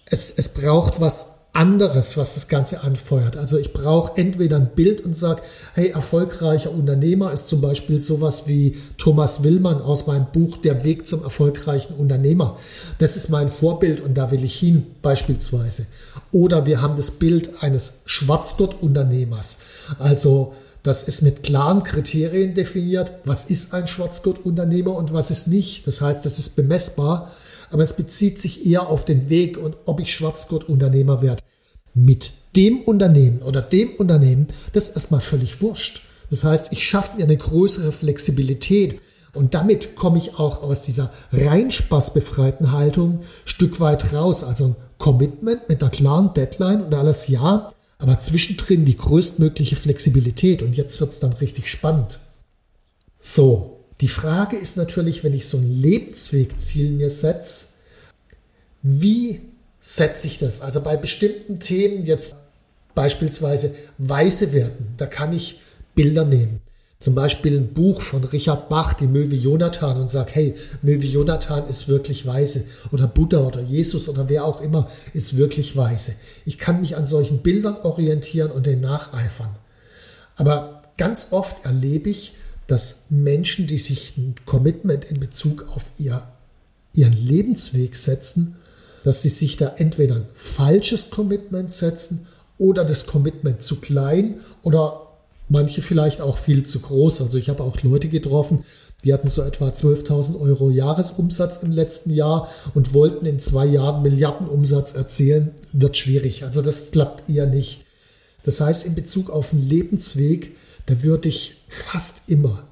es, 0.05 0.31
es 0.31 0.49
braucht 0.49 1.01
was 1.01 1.40
anderes, 1.53 2.15
was 2.15 2.35
das 2.35 2.47
Ganze 2.47 2.81
anfeuert. 2.81 3.35
Also 3.35 3.57
ich 3.57 3.73
brauche 3.73 4.15
entweder 4.17 4.55
ein 4.55 4.71
Bild 4.73 5.01
und 5.01 5.13
sage, 5.13 5.41
hey, 5.73 5.89
erfolgreicher 5.89 6.71
Unternehmer 6.71 7.33
ist 7.33 7.49
zum 7.49 7.59
Beispiel 7.59 7.99
sowas 7.99 8.43
wie 8.47 8.77
Thomas 8.97 9.43
Willmann 9.43 9.81
aus 9.81 10.07
meinem 10.07 10.27
Buch 10.31 10.57
Der 10.57 10.85
Weg 10.85 11.09
zum 11.09 11.23
erfolgreichen 11.23 11.93
Unternehmer. 11.95 12.57
Das 12.99 13.17
ist 13.17 13.29
mein 13.29 13.49
Vorbild 13.49 13.99
und 13.99 14.17
da 14.17 14.31
will 14.31 14.45
ich 14.45 14.55
hin 14.55 14.85
beispielsweise. 15.01 15.87
Oder 16.31 16.65
wir 16.65 16.81
haben 16.81 16.95
das 16.95 17.11
Bild 17.11 17.61
eines 17.61 17.95
Schwarzgurt-Unternehmers. 18.05 19.57
Also 19.99 20.53
das 20.83 21.03
ist 21.03 21.21
mit 21.21 21.43
klaren 21.43 21.83
Kriterien 21.83 22.55
definiert. 22.55 23.11
Was 23.25 23.43
ist 23.43 23.73
ein 23.73 23.87
Schwarzgurt-Unternehmer 23.87 24.95
und 24.95 25.13
was 25.13 25.29
ist 25.29 25.47
nicht? 25.47 25.85
Das 25.85 25.99
heißt, 25.99 26.25
das 26.25 26.39
ist 26.39 26.55
bemessbar 26.55 27.31
aber 27.71 27.83
es 27.83 27.93
bezieht 27.93 28.39
sich 28.39 28.65
eher 28.65 28.87
auf 28.87 29.05
den 29.05 29.29
Weg 29.29 29.57
und 29.57 29.77
ob 29.85 29.99
ich 29.99 30.13
Schwarzgurt-Unternehmer 30.13 31.21
werde. 31.21 31.41
Mit 31.93 32.33
dem 32.55 32.81
Unternehmen 32.81 33.41
oder 33.41 33.61
dem 33.61 33.95
Unternehmen, 33.95 34.47
das 34.73 34.89
ist 34.89 34.95
erstmal 34.95 35.21
völlig 35.21 35.61
wurscht. 35.61 36.01
Das 36.29 36.43
heißt, 36.43 36.69
ich 36.71 36.87
schaffe 36.87 37.17
mir 37.17 37.23
eine 37.23 37.37
größere 37.37 37.91
Flexibilität 37.91 38.99
und 39.33 39.53
damit 39.53 39.95
komme 39.95 40.17
ich 40.17 40.37
auch 40.37 40.61
aus 40.61 40.83
dieser 40.83 41.11
rein 41.31 41.71
spaßbefreiten 41.71 42.71
Haltung 42.71 43.21
Stück 43.45 43.79
weit 43.79 44.13
raus. 44.13 44.43
Also 44.43 44.65
ein 44.65 44.75
Commitment 44.97 45.69
mit 45.69 45.81
einer 45.81 45.91
klaren 45.91 46.33
Deadline 46.33 46.83
und 46.83 46.93
alles 46.93 47.27
ja, 47.27 47.71
aber 47.97 48.19
zwischendrin 48.19 48.83
die 48.83 48.97
größtmögliche 48.97 49.75
Flexibilität. 49.75 50.61
Und 50.61 50.75
jetzt 50.75 50.99
wird 50.99 51.11
es 51.11 51.19
dann 51.19 51.33
richtig 51.33 51.69
spannend. 51.69 52.19
So, 53.19 53.70
die 54.01 54.07
Frage 54.07 54.57
ist 54.57 54.77
natürlich, 54.77 55.23
wenn 55.23 55.33
ich 55.33 55.47
so 55.47 55.57
ein 55.57 55.81
Lebenswegziel 55.81 56.91
mir 56.91 57.09
setze, 57.09 57.67
wie 58.81 59.41
setze 59.79 60.27
ich 60.27 60.39
das? 60.39 60.61
Also 60.61 60.81
bei 60.81 60.97
bestimmten 60.97 61.59
Themen 61.59 62.03
jetzt 62.03 62.35
beispielsweise 62.95 63.75
Weiße 63.99 64.51
werden, 64.51 64.95
da 64.97 65.05
kann 65.05 65.33
ich 65.33 65.59
Bilder 65.93 66.25
nehmen. 66.25 66.61
Zum 66.99 67.15
Beispiel 67.15 67.57
ein 67.57 67.73
Buch 67.73 68.01
von 68.01 68.23
Richard 68.23 68.69
Bach, 68.69 68.93
die 68.93 69.07
Möwe 69.07 69.35
Jonathan, 69.35 69.99
und 69.99 70.09
sage, 70.09 70.31
hey, 70.33 70.53
Möwe 70.83 71.05
Jonathan 71.05 71.67
ist 71.67 71.87
wirklich 71.87 72.27
weise. 72.27 72.65
Oder 72.91 73.07
Buddha 73.07 73.39
oder 73.39 73.61
Jesus 73.61 74.07
oder 74.07 74.29
wer 74.29 74.45
auch 74.45 74.61
immer 74.61 74.87
ist 75.13 75.35
wirklich 75.35 75.75
weise. 75.75 76.13
Ich 76.45 76.59
kann 76.59 76.79
mich 76.79 76.95
an 76.95 77.07
solchen 77.07 77.39
Bildern 77.39 77.77
orientieren 77.77 78.51
und 78.51 78.67
den 78.67 78.81
nacheifern. 78.81 79.55
Aber 80.35 80.83
ganz 80.97 81.29
oft 81.31 81.65
erlebe 81.65 82.11
ich, 82.11 82.33
dass 82.71 82.99
Menschen, 83.09 83.67
die 83.67 83.77
sich 83.77 84.15
ein 84.15 84.35
Commitment 84.45 85.03
in 85.03 85.19
Bezug 85.19 85.67
auf 85.75 85.83
ihr, 85.97 86.23
ihren 86.93 87.11
Lebensweg 87.11 87.97
setzen, 87.97 88.55
dass 89.03 89.21
sie 89.21 89.29
sich 89.29 89.57
da 89.57 89.73
entweder 89.75 90.15
ein 90.15 90.27
falsches 90.35 91.09
Commitment 91.09 91.73
setzen 91.73 92.27
oder 92.57 92.85
das 92.85 93.07
Commitment 93.07 93.61
zu 93.61 93.81
klein 93.81 94.39
oder 94.63 95.07
manche 95.49 95.81
vielleicht 95.81 96.21
auch 96.21 96.37
viel 96.37 96.63
zu 96.63 96.79
groß. 96.79 97.21
Also 97.21 97.37
ich 97.37 97.49
habe 97.49 97.61
auch 97.61 97.81
Leute 97.81 98.07
getroffen, 98.07 98.63
die 99.03 99.13
hatten 99.13 99.27
so 99.27 99.41
etwa 99.41 99.67
12.000 99.67 100.39
Euro 100.39 100.69
Jahresumsatz 100.69 101.57
im 101.61 101.73
letzten 101.73 102.11
Jahr 102.11 102.47
und 102.73 102.93
wollten 102.93 103.25
in 103.25 103.39
zwei 103.39 103.65
Jahren 103.65 104.01
Milliardenumsatz 104.01 104.93
erzielen. 104.93 105.51
Wird 105.73 105.97
schwierig. 105.97 106.45
Also 106.45 106.61
das 106.61 106.91
klappt 106.91 107.29
eher 107.29 107.47
nicht. 107.47 107.83
Das 108.43 108.61
heißt, 108.61 108.85
in 108.85 108.95
Bezug 108.95 109.29
auf 109.29 109.49
den 109.49 109.67
Lebensweg 109.67 110.55
da 110.85 111.03
würde 111.03 111.29
ich 111.29 111.63
fast 111.67 112.21
immer 112.27 112.63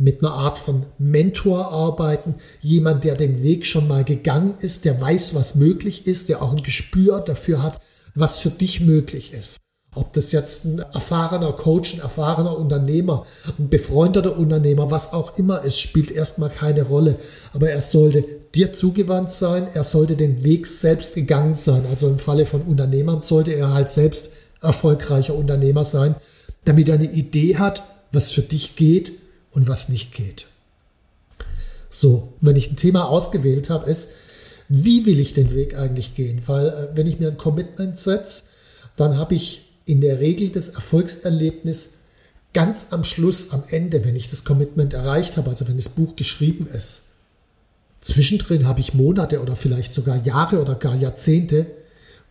mit 0.00 0.22
einer 0.22 0.32
Art 0.32 0.58
von 0.58 0.86
Mentor 0.98 1.72
arbeiten, 1.72 2.36
jemand, 2.60 3.04
der 3.04 3.14
den 3.14 3.42
Weg 3.42 3.66
schon 3.66 3.86
mal 3.86 4.02
gegangen 4.02 4.54
ist, 4.58 4.86
der 4.86 4.98
weiß, 4.98 5.34
was 5.34 5.54
möglich 5.54 6.06
ist, 6.06 6.30
der 6.30 6.42
auch 6.42 6.52
ein 6.52 6.62
Gespür 6.62 7.20
dafür 7.20 7.62
hat, 7.62 7.80
was 8.14 8.38
für 8.38 8.50
dich 8.50 8.80
möglich 8.80 9.34
ist. 9.34 9.58
Ob 9.94 10.12
das 10.14 10.32
jetzt 10.32 10.64
ein 10.64 10.78
erfahrener 10.78 11.52
Coach, 11.52 11.94
ein 11.94 12.00
erfahrener 12.00 12.56
Unternehmer, 12.56 13.26
ein 13.58 13.68
befreundeter 13.68 14.38
Unternehmer, 14.38 14.90
was 14.90 15.12
auch 15.12 15.36
immer 15.36 15.62
ist, 15.64 15.80
spielt 15.80 16.10
erstmal 16.10 16.48
keine 16.48 16.82
Rolle. 16.82 17.16
Aber 17.52 17.68
er 17.68 17.80
sollte 17.82 18.24
dir 18.54 18.72
zugewandt 18.72 19.32
sein, 19.32 19.66
er 19.74 19.84
sollte 19.84 20.16
den 20.16 20.44
Weg 20.44 20.66
selbst 20.66 21.14
gegangen 21.14 21.54
sein. 21.54 21.86
Also 21.86 22.08
im 22.08 22.20
Falle 22.20 22.46
von 22.46 22.62
Unternehmern 22.62 23.20
sollte 23.20 23.52
er 23.52 23.74
halt 23.74 23.88
selbst 23.88 24.30
erfolgreicher 24.62 25.34
Unternehmer 25.34 25.84
sein 25.84 26.14
damit 26.64 26.88
er 26.88 26.96
eine 26.96 27.10
Idee 27.10 27.56
hat, 27.56 27.82
was 28.12 28.30
für 28.30 28.42
dich 28.42 28.76
geht 28.76 29.12
und 29.50 29.68
was 29.68 29.88
nicht 29.88 30.12
geht. 30.12 30.46
So, 31.88 32.32
wenn 32.40 32.56
ich 32.56 32.70
ein 32.70 32.76
Thema 32.76 33.08
ausgewählt 33.08 33.70
habe, 33.70 33.90
ist, 33.90 34.10
wie 34.68 35.04
will 35.04 35.18
ich 35.18 35.34
den 35.34 35.52
Weg 35.52 35.76
eigentlich 35.76 36.14
gehen? 36.14 36.42
Weil 36.46 36.68
äh, 36.68 36.88
wenn 36.94 37.08
ich 37.08 37.18
mir 37.18 37.28
ein 37.28 37.36
Commitment 37.36 37.98
setze, 37.98 38.44
dann 38.96 39.16
habe 39.16 39.34
ich 39.34 39.68
in 39.84 40.00
der 40.00 40.20
Regel 40.20 40.50
das 40.50 40.68
Erfolgserlebnis 40.68 41.90
ganz 42.52 42.88
am 42.90 43.02
Schluss, 43.02 43.50
am 43.50 43.64
Ende, 43.68 44.04
wenn 44.04 44.14
ich 44.14 44.30
das 44.30 44.44
Commitment 44.44 44.94
erreicht 44.94 45.36
habe, 45.36 45.50
also 45.50 45.66
wenn 45.66 45.76
das 45.76 45.88
Buch 45.88 46.14
geschrieben 46.14 46.66
ist. 46.66 47.02
Zwischendrin 48.00 48.66
habe 48.66 48.80
ich 48.80 48.94
Monate 48.94 49.40
oder 49.40 49.56
vielleicht 49.56 49.92
sogar 49.92 50.16
Jahre 50.24 50.60
oder 50.60 50.76
gar 50.76 50.94
Jahrzehnte, 50.94 51.66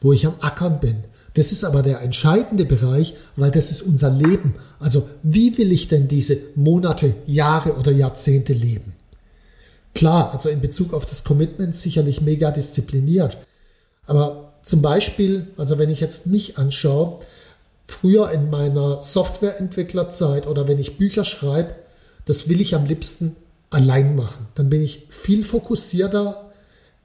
wo 0.02 0.14
ich 0.14 0.26
am 0.26 0.36
Ackern 0.40 0.80
bin. 0.80 1.04
Das 1.34 1.52
ist 1.52 1.64
aber 1.64 1.82
der 1.82 2.02
entscheidende 2.02 2.66
Bereich, 2.66 3.14
weil 3.36 3.52
das 3.52 3.72
ist 3.72 3.82
unser 3.82 4.10
Leben. 4.10 4.56
Also 4.80 5.08
wie 5.24 5.58
will 5.58 5.72
ich 5.72 5.88
denn 5.88 6.08
diese 6.08 6.38
Monate, 6.56 7.16
Jahre 7.26 7.76
oder 7.76 7.92
Jahrzehnte 7.92 8.54
leben? 8.54 8.94
Klar, 9.94 10.34
also 10.34 10.50
in 10.50 10.62
Bezug 10.62 10.94
auf 10.94 11.06
das 11.06 11.24
Commitment 11.24 11.76
sicherlich 11.76 12.22
mega 12.22 12.52
diszipliniert. 12.52 13.38
Aber 14.06 14.54
zum 14.64 14.82
Beispiel, 14.82 15.48
also 15.58 15.78
wenn 15.78 15.90
ich 15.90 16.00
jetzt 16.00 16.28
mich 16.28 16.58
anschaue, 16.58 17.20
früher 17.88 18.32
in 18.32 18.50
meiner 18.50 19.02
Softwareentwicklerzeit 19.02 20.48
oder 20.48 20.68
wenn 20.68 20.80
ich 20.80 20.98
Bücher 20.98 21.26
schreibe, 21.26 21.76
das 22.26 22.48
will 22.48 22.62
ich 22.62 22.76
am 22.76 22.86
liebsten 22.86 23.36
allein 23.70 24.16
machen. 24.16 24.48
Dann 24.56 24.70
bin 24.70 24.82
ich 24.82 25.08
viel 25.10 25.44
fokussierter. 25.44 26.49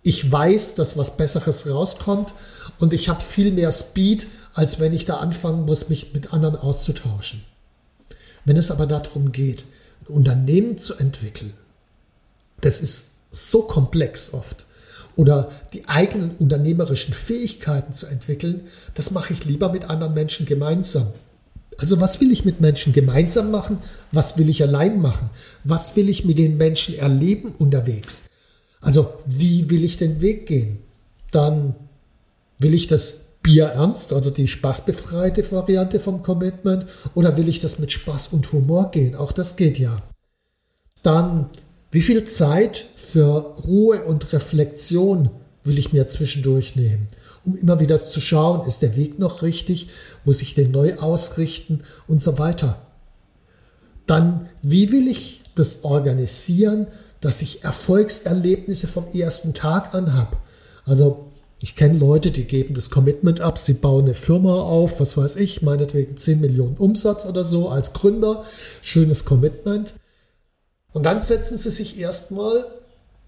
Ich 0.07 0.31
weiß, 0.31 0.75
dass 0.75 0.99
was 0.99 1.17
Besseres 1.17 1.67
rauskommt 1.67 2.35
und 2.79 2.93
ich 2.93 3.09
habe 3.09 3.23
viel 3.23 3.51
mehr 3.51 3.73
Speed, 3.73 4.27
als 4.53 4.79
wenn 4.79 4.93
ich 4.93 5.07
da 5.07 5.17
anfangen 5.17 5.65
muss, 5.65 5.89
mich 5.89 6.13
mit 6.13 6.35
anderen 6.35 6.57
auszutauschen. 6.57 7.43
Wenn 8.45 8.59
es 8.59 8.71
aber 8.71 8.87
darum 8.87 9.33
geht, 9.33 9.65
ein 10.03 10.15
Unternehmen 10.15 10.77
zu 10.77 10.95
entwickeln, 10.95 11.55
das 12.61 12.81
ist 12.81 13.05
so 13.33 13.63
komplex 13.63 14.35
oft. 14.35 14.67
Oder 15.17 15.51
die 15.73 15.89
eigenen 15.89 16.33
unternehmerischen 16.33 17.15
Fähigkeiten 17.15 17.95
zu 17.95 18.07
entwickeln, 18.07 18.65
das 18.95 19.11
mache 19.11 19.33
ich 19.33 19.47
lieber 19.47 19.73
mit 19.73 19.89
anderen 19.89 20.13
Menschen 20.13 20.45
gemeinsam. 20.45 21.15
Also 21.79 21.99
was 21.99 22.21
will 22.21 22.31
ich 22.31 22.45
mit 22.45 22.61
Menschen 22.61 22.93
gemeinsam 22.93 23.51
machen? 23.51 23.79
Was 24.13 24.37
will 24.37 24.51
ich 24.51 24.63
allein 24.63 25.01
machen? 25.01 25.31
Was 25.63 25.97
will 25.97 26.11
ich 26.11 26.27
mit 26.27 26.37
den 26.37 26.59
Menschen 26.59 26.95
erleben 26.95 27.55
unterwegs? 27.57 28.25
Also 28.85 29.15
wie 29.27 29.71
will 29.71 29.83
ich 29.83 29.97
den 29.97 30.21
Weg 30.21 30.47
gehen? 30.47 30.79
Dann 31.33 31.75
will 32.59 32.75
ich 32.75 32.87
das 32.87 33.15
Bier 33.43 33.67
ernst, 33.67 34.13
also 34.13 34.31
die 34.31 34.47
spaßbefreite 34.47 35.51
Variante 35.51 36.01
vom 36.01 36.23
Commitment, 36.23 36.87
oder 37.15 37.37
will 37.37 37.49
ich 37.49 37.61
das 37.61 37.79
mit 37.79 37.93
Spaß 37.93 38.29
und 38.29 38.53
Humor 38.53 38.91
gehen? 38.91 39.15
Auch 39.17 39.33
das 39.33 39.57
geht 39.57 39.79
ja. 39.79 40.03
Dann 41.03 41.51
wie 41.91 42.03
viel 42.03 42.25
Zeit 42.25 42.87
für 42.95 43.55
Ruhe 43.65 44.05
und 44.05 44.33
Reflexion 44.33 45.31
will 45.63 45.79
ich 45.79 45.93
mir 45.93 46.09
zwischendurch 46.09 46.77
nehmen, 46.77 47.09
um 47.45 47.57
immer 47.57 47.81
wieder 47.81 48.05
zu 48.05 48.21
schauen, 48.21 48.67
ist 48.67 48.83
der 48.83 48.97
Weg 48.97 49.19
noch 49.19 49.43
richtig, 49.43 49.89
muss 50.25 50.43
ich 50.43 50.55
den 50.55 50.71
neu 50.71 50.99
ausrichten 50.99 51.81
und 52.07 52.21
so 52.21 52.39
weiter. 52.39 52.83
Dann, 54.07 54.49
wie 54.63 54.93
will 54.93 55.09
ich 55.09 55.43
das 55.55 55.85
organisieren, 55.85 56.87
dass 57.25 57.43
ich 57.43 57.65
Erfolgserlebnisse 57.65 58.87
vom 58.87 59.07
ersten 59.09 59.55
Tag 59.55 59.95
an 59.95 60.15
habe? 60.15 60.37
Also 60.85 61.31
ich 61.61 61.77
kenne 61.77 61.99
Leute, 61.99 62.31
die 62.31 62.45
geben 62.45 62.75
das 62.75 62.91
Commitment 62.91 63.41
ab, 63.41 63.57
sie 63.57 63.73
bauen 63.73 64.05
eine 64.05 64.15
Firma 64.15 64.61
auf, 64.61 65.01
was 65.01 65.17
weiß 65.17 65.37
ich, 65.37 65.63
meinetwegen 65.63 66.17
10 66.17 66.41
Millionen 66.41 66.77
Umsatz 66.77 67.25
oder 67.25 67.45
so 67.45 67.71
als 67.71 67.93
Gründer, 67.93 68.45
schönes 68.83 69.25
Commitment. 69.25 69.95
Und 70.93 71.07
dann 71.07 71.19
setzen 71.19 71.57
sie 71.57 71.71
sich 71.71 71.99
erstmal 71.99 72.67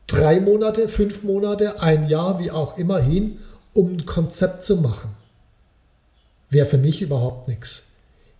drei 0.06 0.40
Monate, 0.40 0.88
fünf 0.88 1.22
Monate, 1.22 1.80
ein 1.80 2.08
Jahr, 2.08 2.38
wie 2.38 2.50
auch 2.50 2.76
immer 2.76 2.98
hin, 2.98 3.38
um 3.72 3.92
ein 3.92 4.06
Konzept 4.06 4.64
zu 4.64 4.76
machen. 4.76 5.16
Wäre 6.50 6.66
für 6.66 6.78
mich 6.78 7.02
überhaupt 7.02 7.48
nichts. 7.48 7.84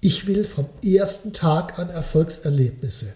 Ich 0.00 0.26
will 0.26 0.44
vom 0.44 0.66
ersten 0.84 1.32
Tag 1.32 1.78
an 1.78 1.88
Erfolgserlebnisse. 1.88 3.14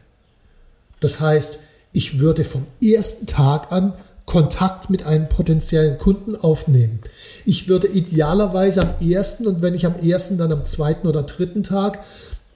Das 0.99 1.21
heißt, 1.21 1.59
ich 1.93 2.21
würde 2.21 2.45
vom 2.45 2.67
ersten 2.83 3.27
Tag 3.27 3.73
an 3.73 3.95
Kontakt 4.27 4.91
mit 4.91 5.05
einem 5.05 5.29
potenziellen 5.29 5.99
Kunden 5.99 6.37
aufnehmen. 6.37 7.01
Ich 7.45 7.69
würde 7.69 7.89
idealerweise 7.89 8.83
am 8.83 9.09
ersten 9.09 9.47
und 9.47 9.61
wenn 9.61 9.75
ich 9.75 9.87
am 9.87 9.97
ersten, 9.97 10.39
dann 10.39 10.53
am 10.53 10.67
zweiten 10.67 11.09
oder 11.09 11.25
dritten 11.25 11.65
Tag 11.65 12.05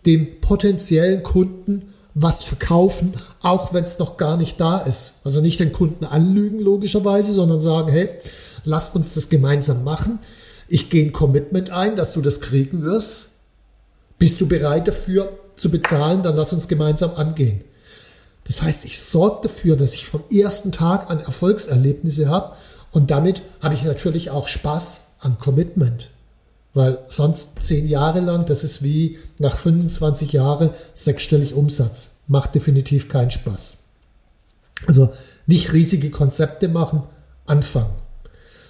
dem 0.07 0.41
potenziellen 0.41 1.23
Kunden 1.23 1.87
was 2.15 2.45
verkaufen, 2.45 3.15
auch 3.43 3.75
wenn 3.75 3.83
es 3.83 3.99
noch 3.99 4.17
gar 4.17 4.37
nicht 4.37 4.61
da 4.61 4.79
ist. 4.79 5.13
Also 5.25 5.41
nicht 5.41 5.59
den 5.59 5.73
Kunden 5.73 6.05
anlügen, 6.05 6.61
logischerweise, 6.61 7.33
sondern 7.33 7.59
sagen, 7.59 7.91
hey, 7.91 8.11
lass 8.63 8.91
uns 8.91 9.15
das 9.15 9.29
gemeinsam 9.29 9.83
machen. 9.83 10.21
Ich 10.69 10.91
gehe 10.91 11.05
ein 11.05 11.13
Commitment 11.13 11.71
ein, 11.71 11.97
dass 11.97 12.13
du 12.13 12.21
das 12.21 12.41
kriegen 12.41 12.83
wirst. 12.83 13.27
Bist 14.19 14.41
du 14.41 14.47
bereit 14.47 14.87
dafür 14.87 15.33
zu 15.57 15.71
bezahlen, 15.71 16.23
dann 16.23 16.37
lass 16.37 16.53
uns 16.53 16.69
gemeinsam 16.69 17.15
angehen. 17.17 17.65
Das 18.45 18.63
heißt, 18.63 18.85
ich 18.85 19.01
sorge 19.01 19.49
dafür, 19.49 19.77
dass 19.77 19.95
ich 19.95 20.07
vom 20.07 20.23
ersten 20.31 20.71
Tag 20.71 21.11
an 21.11 21.21
Erfolgserlebnisse 21.21 22.29
habe 22.29 22.55
und 22.93 23.11
damit 23.11 23.43
habe 23.61 23.75
ich 23.75 23.83
natürlich 23.83 24.31
auch 24.31 24.49
Spaß 24.49 25.03
am 25.21 25.39
Commitment. 25.39 26.11
Weil 26.75 26.99
sonst 27.09 27.51
zehn 27.61 27.89
Jahre 27.89 28.21
lang, 28.21 28.47
das 28.47 28.65
ist 28.65 28.83
wie 28.83 29.19
nach 29.39 29.57
25 29.57 30.33
Jahren 30.33 30.71
sechsstellig 30.93 31.55
Umsatz. 31.55 32.17
Macht 32.27 32.55
definitiv 32.55 33.09
keinen 33.09 33.31
Spaß. 33.31 33.79
Also 34.87 35.11
nicht 35.47 35.73
riesige 35.73 36.11
Konzepte 36.11 36.69
machen, 36.69 37.05
anfangen. 37.47 37.95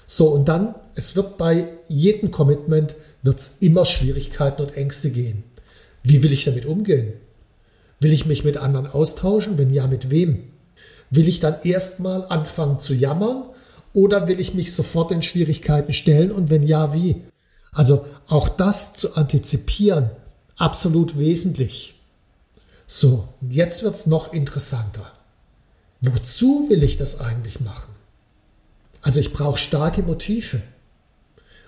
So, 0.07 0.29
und 0.29 0.49
dann, 0.49 0.75
es 0.95 1.17
wird 1.17 1.39
bei 1.39 1.69
jedem 1.87 2.31
Commitment, 2.31 2.95
wird 3.23 3.41
es 3.41 3.57
immer 3.61 3.87
Schwierigkeiten 3.87 4.63
und 4.63 4.77
Ängste 4.77 5.11
gehen. 5.11 5.45
Wie 6.03 6.23
will 6.23 6.33
ich 6.33 6.45
damit 6.45 6.67
umgehen? 6.67 7.15
Will 8.05 8.13
ich 8.13 8.27
mich 8.27 8.45
mit 8.45 8.59
anderen 8.59 8.87
austauschen? 8.87 9.57
Wenn 9.57 9.73
ja, 9.73 9.87
mit 9.87 10.11
wem? 10.11 10.51
Will 11.09 11.27
ich 11.27 11.41
dann 11.41 11.63
erstmal 11.63 12.27
anfangen 12.27 12.79
zu 12.79 12.93
jammern 12.93 13.45
oder 13.95 14.29
will 14.29 14.39
ich 14.41 14.53
mich 14.53 14.75
sofort 14.75 15.11
in 15.11 15.23
Schwierigkeiten 15.23 15.95
stellen 15.95 16.31
und 16.31 16.51
wenn 16.51 16.63
ja, 16.63 16.93
wie? 16.93 17.23
Also 17.73 18.05
auch 18.27 18.51
das 18.51 18.93
zu 18.93 19.15
antizipieren, 19.17 20.11
absolut 20.59 21.17
wesentlich. 21.19 21.99
So, 22.87 23.27
jetzt 23.41 23.83
wird 23.83 23.95
es 23.95 24.05
noch 24.05 24.35
interessanter. 24.35 25.11
Wozu 26.03 26.69
will 26.69 26.83
ich 26.83 26.99
das 26.99 27.21
eigentlich 27.21 27.61
machen? 27.61 27.95
Also 29.01 29.19
ich 29.19 29.33
brauche 29.33 29.57
starke 29.57 30.03
Motive. 30.03 30.63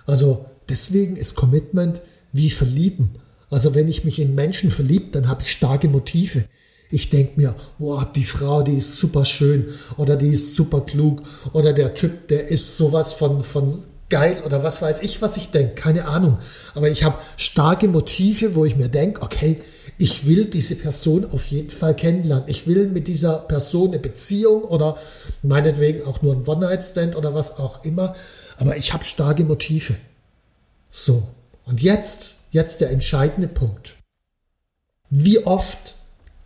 Also 0.05 0.45
deswegen 0.69 1.15
ist 1.15 1.33
Commitment 1.33 1.99
wie 2.31 2.51
Verlieben. 2.51 3.15
Also 3.49 3.75
wenn 3.75 3.87
ich 3.87 4.03
mich 4.03 4.19
in 4.19 4.35
Menschen 4.35 4.71
verliebt, 4.71 5.15
dann 5.15 5.27
habe 5.27 5.43
ich 5.43 5.51
starke 5.51 5.87
Motive. 5.87 6.45
Ich 6.89 7.09
denke 7.09 7.33
mir, 7.35 7.55
boah, 7.79 8.09
die 8.15 8.23
Frau, 8.23 8.61
die 8.61 8.77
ist 8.77 8.95
super 8.95 9.25
schön 9.25 9.67
oder 9.97 10.15
die 10.15 10.29
ist 10.29 10.55
super 10.55 10.81
klug 10.81 11.21
oder 11.53 11.73
der 11.73 11.93
Typ, 11.93 12.27
der 12.29 12.47
ist 12.47 12.77
sowas 12.77 13.13
von, 13.13 13.43
von 13.43 13.83
geil 14.09 14.41
oder 14.45 14.63
was 14.63 14.81
weiß 14.81 15.01
ich, 15.01 15.21
was 15.21 15.35
ich 15.37 15.51
denke, 15.51 15.75
keine 15.75 16.05
Ahnung. 16.05 16.37
Aber 16.75 16.89
ich 16.89 17.03
habe 17.03 17.19
starke 17.35 17.87
Motive, 17.87 18.55
wo 18.55 18.63
ich 18.63 18.77
mir 18.77 18.87
denke, 18.87 19.21
okay, 19.21 19.59
ich 19.97 20.25
will 20.25 20.45
diese 20.45 20.75
Person 20.75 21.25
auf 21.25 21.45
jeden 21.45 21.71
Fall 21.71 21.95
kennenlernen. 21.95 22.47
Ich 22.47 22.67
will 22.67 22.87
mit 22.87 23.07
dieser 23.07 23.39
Person 23.39 23.89
eine 23.89 23.99
Beziehung 23.99 24.63
oder 24.63 24.97
meinetwegen 25.41 26.05
auch 26.05 26.21
nur 26.21 26.33
ein 26.35 26.47
One-Night-Stand 26.47 27.15
oder 27.15 27.33
was 27.33 27.57
auch 27.57 27.83
immer. 27.83 28.15
Aber 28.57 28.77
ich 28.77 28.93
habe 28.93 29.05
starke 29.05 29.43
Motive. 29.43 29.95
So, 30.89 31.23
und 31.65 31.81
jetzt, 31.81 32.35
jetzt 32.51 32.81
der 32.81 32.91
entscheidende 32.91 33.47
Punkt. 33.47 33.95
Wie 35.09 35.45
oft 35.45 35.95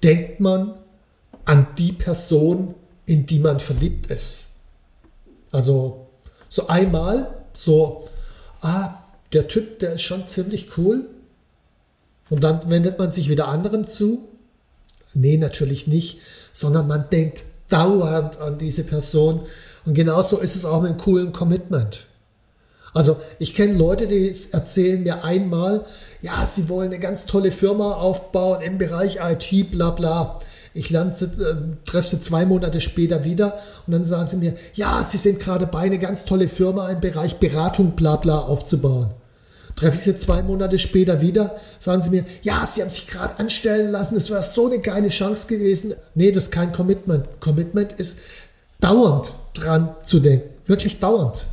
denkt 0.03 0.39
man 0.39 0.79
an 1.45 1.67
die 1.77 1.93
Person, 1.93 2.75
in 3.05 3.25
die 3.25 3.39
man 3.39 3.59
verliebt 3.59 4.07
ist? 4.07 4.45
Also 5.51 6.07
so 6.49 6.67
einmal 6.67 7.45
so, 7.53 8.07
ah, 8.61 8.93
der 9.33 9.47
Typ, 9.47 9.79
der 9.79 9.93
ist 9.93 10.01
schon 10.01 10.27
ziemlich 10.27 10.77
cool. 10.77 11.09
Und 12.29 12.43
dann 12.43 12.69
wendet 12.69 12.97
man 12.99 13.11
sich 13.11 13.29
wieder 13.29 13.47
anderen 13.47 13.87
zu. 13.87 14.27
Nee, 15.13 15.37
natürlich 15.37 15.87
nicht, 15.87 16.19
sondern 16.53 16.87
man 16.87 17.09
denkt 17.09 17.43
dauernd 17.67 18.37
an 18.37 18.57
diese 18.57 18.83
Person. 18.83 19.41
Und 19.85 19.93
genauso 19.93 20.39
ist 20.39 20.55
es 20.55 20.65
auch 20.65 20.81
mit 20.81 20.91
einem 20.91 20.99
coolen 20.99 21.33
Commitment. 21.33 22.07
Also 22.93 23.17
ich 23.39 23.53
kenne 23.53 23.73
Leute, 23.73 24.07
die 24.07 24.33
erzählen 24.51 25.01
mir 25.03 25.23
einmal, 25.23 25.85
ja, 26.21 26.43
sie 26.45 26.69
wollen 26.69 26.89
eine 26.89 26.99
ganz 26.99 27.25
tolle 27.25 27.51
Firma 27.51 27.93
aufbauen 27.93 28.61
im 28.61 28.77
Bereich 28.77 29.19
IT, 29.21 29.71
bla 29.71 29.91
bla. 29.91 30.39
Ich 30.73 30.93
äh, 30.93 31.05
treffe 31.85 32.07
sie 32.07 32.19
zwei 32.21 32.45
Monate 32.45 32.79
später 32.79 33.23
wieder 33.23 33.59
und 33.85 33.93
dann 33.93 34.03
sagen 34.03 34.27
sie 34.27 34.37
mir, 34.37 34.53
ja, 34.73 35.03
sie 35.03 35.17
sind 35.17 35.39
gerade 35.39 35.67
bei, 35.67 35.81
eine 35.81 35.99
ganz 35.99 36.25
tolle 36.25 36.47
Firma 36.47 36.89
im 36.89 37.01
Bereich 37.01 37.37
Beratung, 37.37 37.91
bla 37.91 38.15
bla 38.15 38.39
aufzubauen. 38.39 39.13
Treffe 39.75 39.97
ich 39.97 40.03
sie 40.03 40.15
zwei 40.15 40.43
Monate 40.43 40.79
später 40.79 41.21
wieder, 41.21 41.55
sagen 41.79 42.01
sie 42.01 42.09
mir, 42.09 42.25
ja, 42.41 42.65
sie 42.65 42.81
haben 42.81 42.89
sich 42.89 43.07
gerade 43.07 43.39
anstellen 43.39 43.91
lassen, 43.91 44.17
es 44.17 44.29
wäre 44.29 44.43
so 44.43 44.67
eine 44.67 44.79
geile 44.79 45.09
Chance 45.09 45.47
gewesen. 45.47 45.93
Nee, 46.13 46.31
das 46.31 46.45
ist 46.45 46.51
kein 46.51 46.73
Commitment. 46.73 47.25
Commitment 47.39 47.93
ist 47.93 48.17
dauernd 48.79 49.33
dran 49.53 49.95
zu 50.03 50.19
denken, 50.19 50.49
wirklich 50.65 50.99
dauernd. 50.99 51.45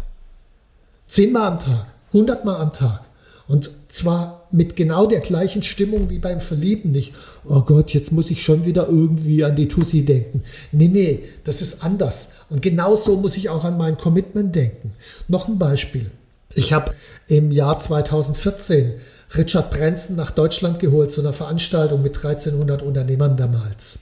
Zehnmal 1.08 1.52
am 1.52 1.58
Tag, 1.58 1.86
hundertmal 2.12 2.60
am 2.60 2.72
Tag. 2.72 3.00
Und 3.48 3.70
zwar 3.88 4.46
mit 4.50 4.76
genau 4.76 5.06
der 5.06 5.20
gleichen 5.20 5.62
Stimmung 5.62 6.10
wie 6.10 6.18
beim 6.18 6.40
Verlieben. 6.40 6.90
Nicht, 6.90 7.14
oh 7.46 7.62
Gott, 7.62 7.94
jetzt 7.94 8.12
muss 8.12 8.30
ich 8.30 8.42
schon 8.42 8.66
wieder 8.66 8.88
irgendwie 8.88 9.42
an 9.42 9.56
die 9.56 9.68
Tussi 9.68 10.04
denken. 10.04 10.42
Nee, 10.70 10.88
nee, 10.88 11.24
das 11.44 11.62
ist 11.62 11.82
anders. 11.82 12.28
Und 12.50 12.60
genauso 12.60 13.16
muss 13.16 13.38
ich 13.38 13.48
auch 13.48 13.64
an 13.64 13.78
mein 13.78 13.96
Commitment 13.96 14.54
denken. 14.54 14.92
Noch 15.28 15.48
ein 15.48 15.58
Beispiel. 15.58 16.10
Ich 16.54 16.74
habe 16.74 16.92
im 17.26 17.50
Jahr 17.50 17.78
2014 17.78 18.94
Richard 19.36 19.70
Branson 19.70 20.16
nach 20.16 20.30
Deutschland 20.30 20.78
geholt 20.78 21.10
zu 21.10 21.22
einer 21.22 21.32
Veranstaltung 21.32 22.02
mit 22.02 22.16
1300 22.16 22.82
Unternehmern 22.82 23.36
damals. 23.36 24.00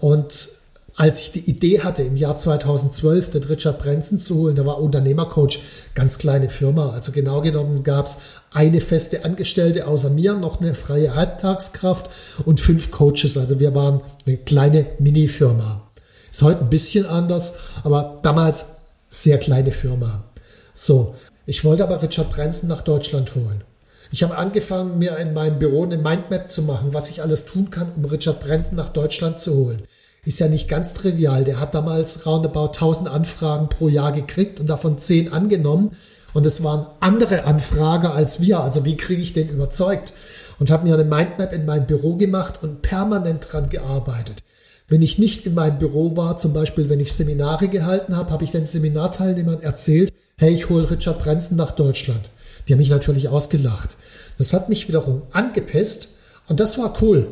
Und 0.00 0.48
als 0.96 1.20
ich 1.20 1.32
die 1.32 1.50
Idee 1.50 1.80
hatte, 1.82 2.02
im 2.02 2.16
Jahr 2.16 2.38
2012 2.38 3.30
den 3.30 3.44
Richard 3.44 3.78
Branson 3.78 4.18
zu 4.18 4.36
holen, 4.36 4.54
der 4.54 4.64
war 4.64 4.80
Unternehmercoach, 4.80 5.60
ganz 5.94 6.16
kleine 6.16 6.48
Firma. 6.48 6.90
Also 6.90 7.12
genau 7.12 7.42
genommen 7.42 7.82
gab 7.82 8.06
es 8.06 8.16
eine 8.50 8.80
feste 8.80 9.22
Angestellte 9.26 9.86
außer 9.86 10.08
mir, 10.08 10.34
noch 10.34 10.60
eine 10.60 10.74
freie 10.74 11.14
Halbtagskraft 11.14 12.08
und 12.46 12.60
fünf 12.60 12.90
Coaches. 12.90 13.36
Also 13.36 13.60
wir 13.60 13.74
waren 13.74 14.00
eine 14.26 14.38
kleine 14.38 14.86
Mini-Firma. 14.98 15.82
Ist 16.30 16.40
heute 16.40 16.62
ein 16.62 16.70
bisschen 16.70 17.04
anders, 17.04 17.52
aber 17.84 18.18
damals 18.22 18.64
sehr 19.10 19.36
kleine 19.36 19.72
Firma. 19.72 20.24
So, 20.72 21.14
ich 21.44 21.62
wollte 21.62 21.82
aber 21.82 22.02
Richard 22.02 22.30
Branson 22.30 22.70
nach 22.70 22.82
Deutschland 22.82 23.34
holen. 23.34 23.64
Ich 24.12 24.22
habe 24.22 24.38
angefangen, 24.38 24.98
mir 24.98 25.18
in 25.18 25.34
meinem 25.34 25.58
Büro 25.58 25.84
eine 25.84 25.98
Mindmap 25.98 26.50
zu 26.50 26.62
machen, 26.62 26.94
was 26.94 27.10
ich 27.10 27.20
alles 27.20 27.44
tun 27.44 27.68
kann, 27.68 27.92
um 27.96 28.06
Richard 28.06 28.40
Branson 28.40 28.76
nach 28.76 28.88
Deutschland 28.88 29.40
zu 29.40 29.54
holen 29.54 29.86
ist 30.26 30.40
ja 30.40 30.48
nicht 30.48 30.68
ganz 30.68 30.92
trivial. 30.92 31.44
Der 31.44 31.60
hat 31.60 31.74
damals 31.74 32.26
roundabout 32.26 32.72
1000 32.72 33.08
Anfragen 33.08 33.68
pro 33.68 33.88
Jahr 33.88 34.10
gekriegt 34.10 34.58
und 34.58 34.68
davon 34.68 34.98
10 34.98 35.32
angenommen. 35.32 35.92
Und 36.34 36.44
es 36.44 36.64
waren 36.64 36.88
andere 36.98 37.44
Anfrager 37.44 38.12
als 38.12 38.40
wir. 38.40 38.60
Also 38.60 38.84
wie 38.84 38.96
kriege 38.96 39.22
ich 39.22 39.32
den 39.32 39.48
überzeugt? 39.48 40.12
Und 40.58 40.70
habe 40.70 40.86
mir 40.86 40.94
eine 40.94 41.04
Mindmap 41.04 41.52
in 41.52 41.64
meinem 41.64 41.86
Büro 41.86 42.16
gemacht 42.16 42.58
und 42.60 42.82
permanent 42.82 43.46
dran 43.50 43.68
gearbeitet. 43.68 44.42
Wenn 44.88 45.00
ich 45.00 45.18
nicht 45.18 45.46
in 45.46 45.54
meinem 45.54 45.78
Büro 45.78 46.16
war, 46.16 46.36
zum 46.36 46.52
Beispiel 46.52 46.88
wenn 46.88 47.00
ich 47.00 47.12
Seminare 47.12 47.68
gehalten 47.68 48.16
habe, 48.16 48.30
habe 48.32 48.44
ich 48.44 48.50
den 48.50 48.64
Seminarteilnehmern 48.64 49.60
erzählt, 49.60 50.12
hey, 50.38 50.52
ich 50.52 50.68
hole 50.68 50.90
Richard 50.90 51.20
Branson 51.22 51.56
nach 51.56 51.70
Deutschland. 51.70 52.30
Die 52.66 52.72
haben 52.72 52.78
mich 52.78 52.90
natürlich 52.90 53.28
ausgelacht. 53.28 53.96
Das 54.38 54.52
hat 54.52 54.68
mich 54.68 54.88
wiederum 54.88 55.22
angepisst 55.30 56.08
und 56.48 56.58
das 56.58 56.78
war 56.78 57.00
cool, 57.00 57.28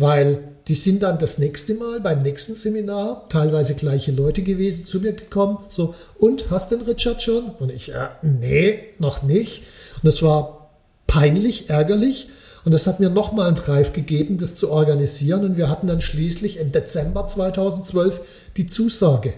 weil 0.00 0.50
die 0.68 0.74
sind 0.74 1.02
dann 1.02 1.18
das 1.18 1.38
nächste 1.38 1.74
Mal 1.74 2.00
beim 2.00 2.22
nächsten 2.22 2.54
Seminar, 2.54 3.28
teilweise 3.28 3.74
gleiche 3.74 4.12
Leute 4.12 4.42
gewesen, 4.42 4.84
zu 4.84 5.00
mir 5.00 5.12
gekommen, 5.12 5.58
so, 5.68 5.94
und 6.16 6.50
hast 6.50 6.70
den 6.70 6.82
Richard 6.82 7.22
schon? 7.22 7.50
Und 7.58 7.72
ich, 7.72 7.92
äh, 7.92 8.08
nee, 8.22 8.84
noch 8.98 9.22
nicht. 9.22 9.62
Und 9.96 10.06
das 10.06 10.22
war 10.22 10.70
peinlich, 11.06 11.70
ärgerlich. 11.70 12.28
Und 12.64 12.72
das 12.72 12.86
hat 12.86 13.00
mir 13.00 13.10
nochmal 13.10 13.48
einen 13.48 13.56
Drive 13.56 13.92
gegeben, 13.92 14.38
das 14.38 14.54
zu 14.54 14.70
organisieren. 14.70 15.44
Und 15.44 15.56
wir 15.56 15.68
hatten 15.68 15.86
dann 15.86 16.00
schließlich 16.00 16.58
im 16.58 16.72
Dezember 16.72 17.26
2012 17.26 18.20
die 18.56 18.66
Zusage. 18.66 19.34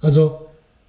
Also, 0.00 0.46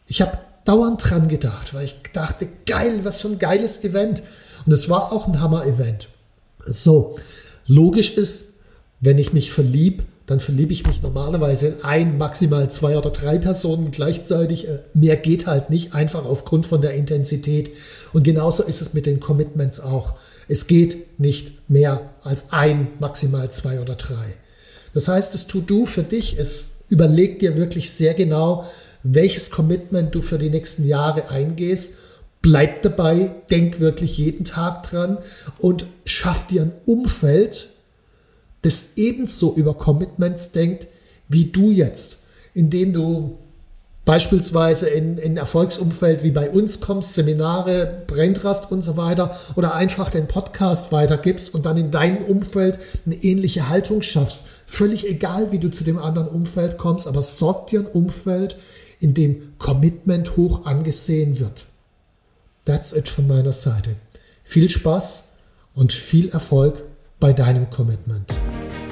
ich 0.07 0.21
habe 0.21 0.39
dauernd 0.65 1.09
dran 1.09 1.27
gedacht, 1.27 1.73
weil 1.73 1.85
ich 1.85 1.95
dachte, 2.11 2.47
geil, 2.65 3.01
was 3.03 3.21
für 3.21 3.29
ein 3.29 3.39
geiles 3.39 3.83
Event. 3.83 4.23
Und 4.65 4.71
es 4.71 4.89
war 4.89 5.13
auch 5.13 5.27
ein 5.27 5.39
Hammer-Event. 5.39 6.09
So, 6.65 7.17
logisch 7.65 8.11
ist, 8.11 8.46
wenn 8.99 9.17
ich 9.17 9.33
mich 9.33 9.51
verlieb, 9.51 10.03
dann 10.27 10.39
verliebe 10.41 10.73
ich 10.73 10.85
mich 10.85 11.01
normalerweise 11.01 11.67
in 11.67 11.83
ein, 11.83 12.17
maximal 12.17 12.69
zwei 12.69 12.97
oder 12.97 13.11
drei 13.11 13.37
Personen 13.37 13.91
gleichzeitig. 13.91 14.67
Äh, 14.67 14.79
mehr 14.93 15.15
geht 15.15 15.47
halt 15.47 15.69
nicht, 15.69 15.95
einfach 15.95 16.25
aufgrund 16.25 16.65
von 16.65 16.81
der 16.81 16.93
Intensität. 16.93 17.71
Und 18.13 18.23
genauso 18.23 18.63
ist 18.63 18.81
es 18.81 18.93
mit 18.93 19.05
den 19.05 19.21
Commitments 19.21 19.79
auch. 19.79 20.15
Es 20.49 20.67
geht 20.67 21.19
nicht 21.19 21.69
mehr 21.69 22.09
als 22.23 22.51
ein, 22.51 22.89
maximal 22.99 23.51
zwei 23.51 23.79
oder 23.79 23.95
drei. 23.95 24.35
Das 24.93 25.07
heißt, 25.07 25.33
das 25.33 25.47
To-Do 25.47 25.85
für 25.85 26.03
dich 26.03 26.37
ist, 26.37 26.67
überleg 26.89 27.39
dir 27.39 27.55
wirklich 27.55 27.91
sehr 27.91 28.13
genau, 28.13 28.65
welches 29.03 29.49
Commitment 29.49 30.13
du 30.13 30.21
für 30.21 30.37
die 30.37 30.49
nächsten 30.49 30.85
Jahre 30.85 31.29
eingehst. 31.29 31.93
Bleib 32.41 32.81
dabei, 32.81 33.33
denk 33.49 33.79
wirklich 33.79 34.17
jeden 34.17 34.43
Tag 34.43 34.83
dran 34.83 35.19
und 35.57 35.87
schaff 36.05 36.47
dir 36.47 36.63
ein 36.63 36.73
Umfeld, 36.85 37.69
das 38.67 38.83
ebenso 38.97 39.55
über 39.55 39.73
Commitments 39.73 40.51
denkt 40.51 40.87
wie 41.29 41.45
du 41.45 41.71
jetzt, 41.71 42.17
indem 42.53 42.93
du 42.93 43.37
beispielsweise 44.05 44.87
in, 44.87 45.17
in 45.17 45.35
Erfolgsumfeld 45.35 46.23
wie 46.23 46.31
bei 46.31 46.49
uns 46.49 46.79
kommst, 46.79 47.13
Seminare, 47.13 48.03
Braintrust 48.07 48.71
und 48.71 48.81
so 48.81 48.95
weiter, 48.95 49.37
oder 49.55 49.73
einfach 49.73 50.09
den 50.09 50.27
Podcast 50.27 50.91
weitergibst 50.91 51.53
und 51.53 51.65
dann 51.65 51.75
in 51.75 51.91
deinem 51.91 52.23
Umfeld 52.25 52.79
eine 53.05 53.15
ähnliche 53.15 53.67
Haltung 53.67 54.01
schaffst. 54.01 54.45
Völlig 54.65 55.09
egal, 55.09 55.51
wie 55.51 55.59
du 55.59 55.69
zu 55.69 55.83
dem 55.83 55.97
anderen 55.97 56.27
Umfeld 56.27 56.77
kommst, 56.77 57.07
aber 57.07 57.21
sorg 57.21 57.67
dir 57.67 57.81
ein 57.81 57.87
Umfeld, 57.87 58.57
in 58.99 59.13
dem 59.13 59.57
Commitment 59.59 60.37
hoch 60.37 60.65
angesehen 60.65 61.39
wird. 61.39 61.65
That's 62.65 62.93
it 62.93 63.07
von 63.07 63.27
meiner 63.27 63.53
Seite. 63.53 63.95
Viel 64.43 64.69
Spaß 64.69 65.23
und 65.73 65.93
viel 65.93 66.29
Erfolg 66.29 66.83
bei 67.19 67.33
deinem 67.33 67.69
Commitment. 67.69 68.37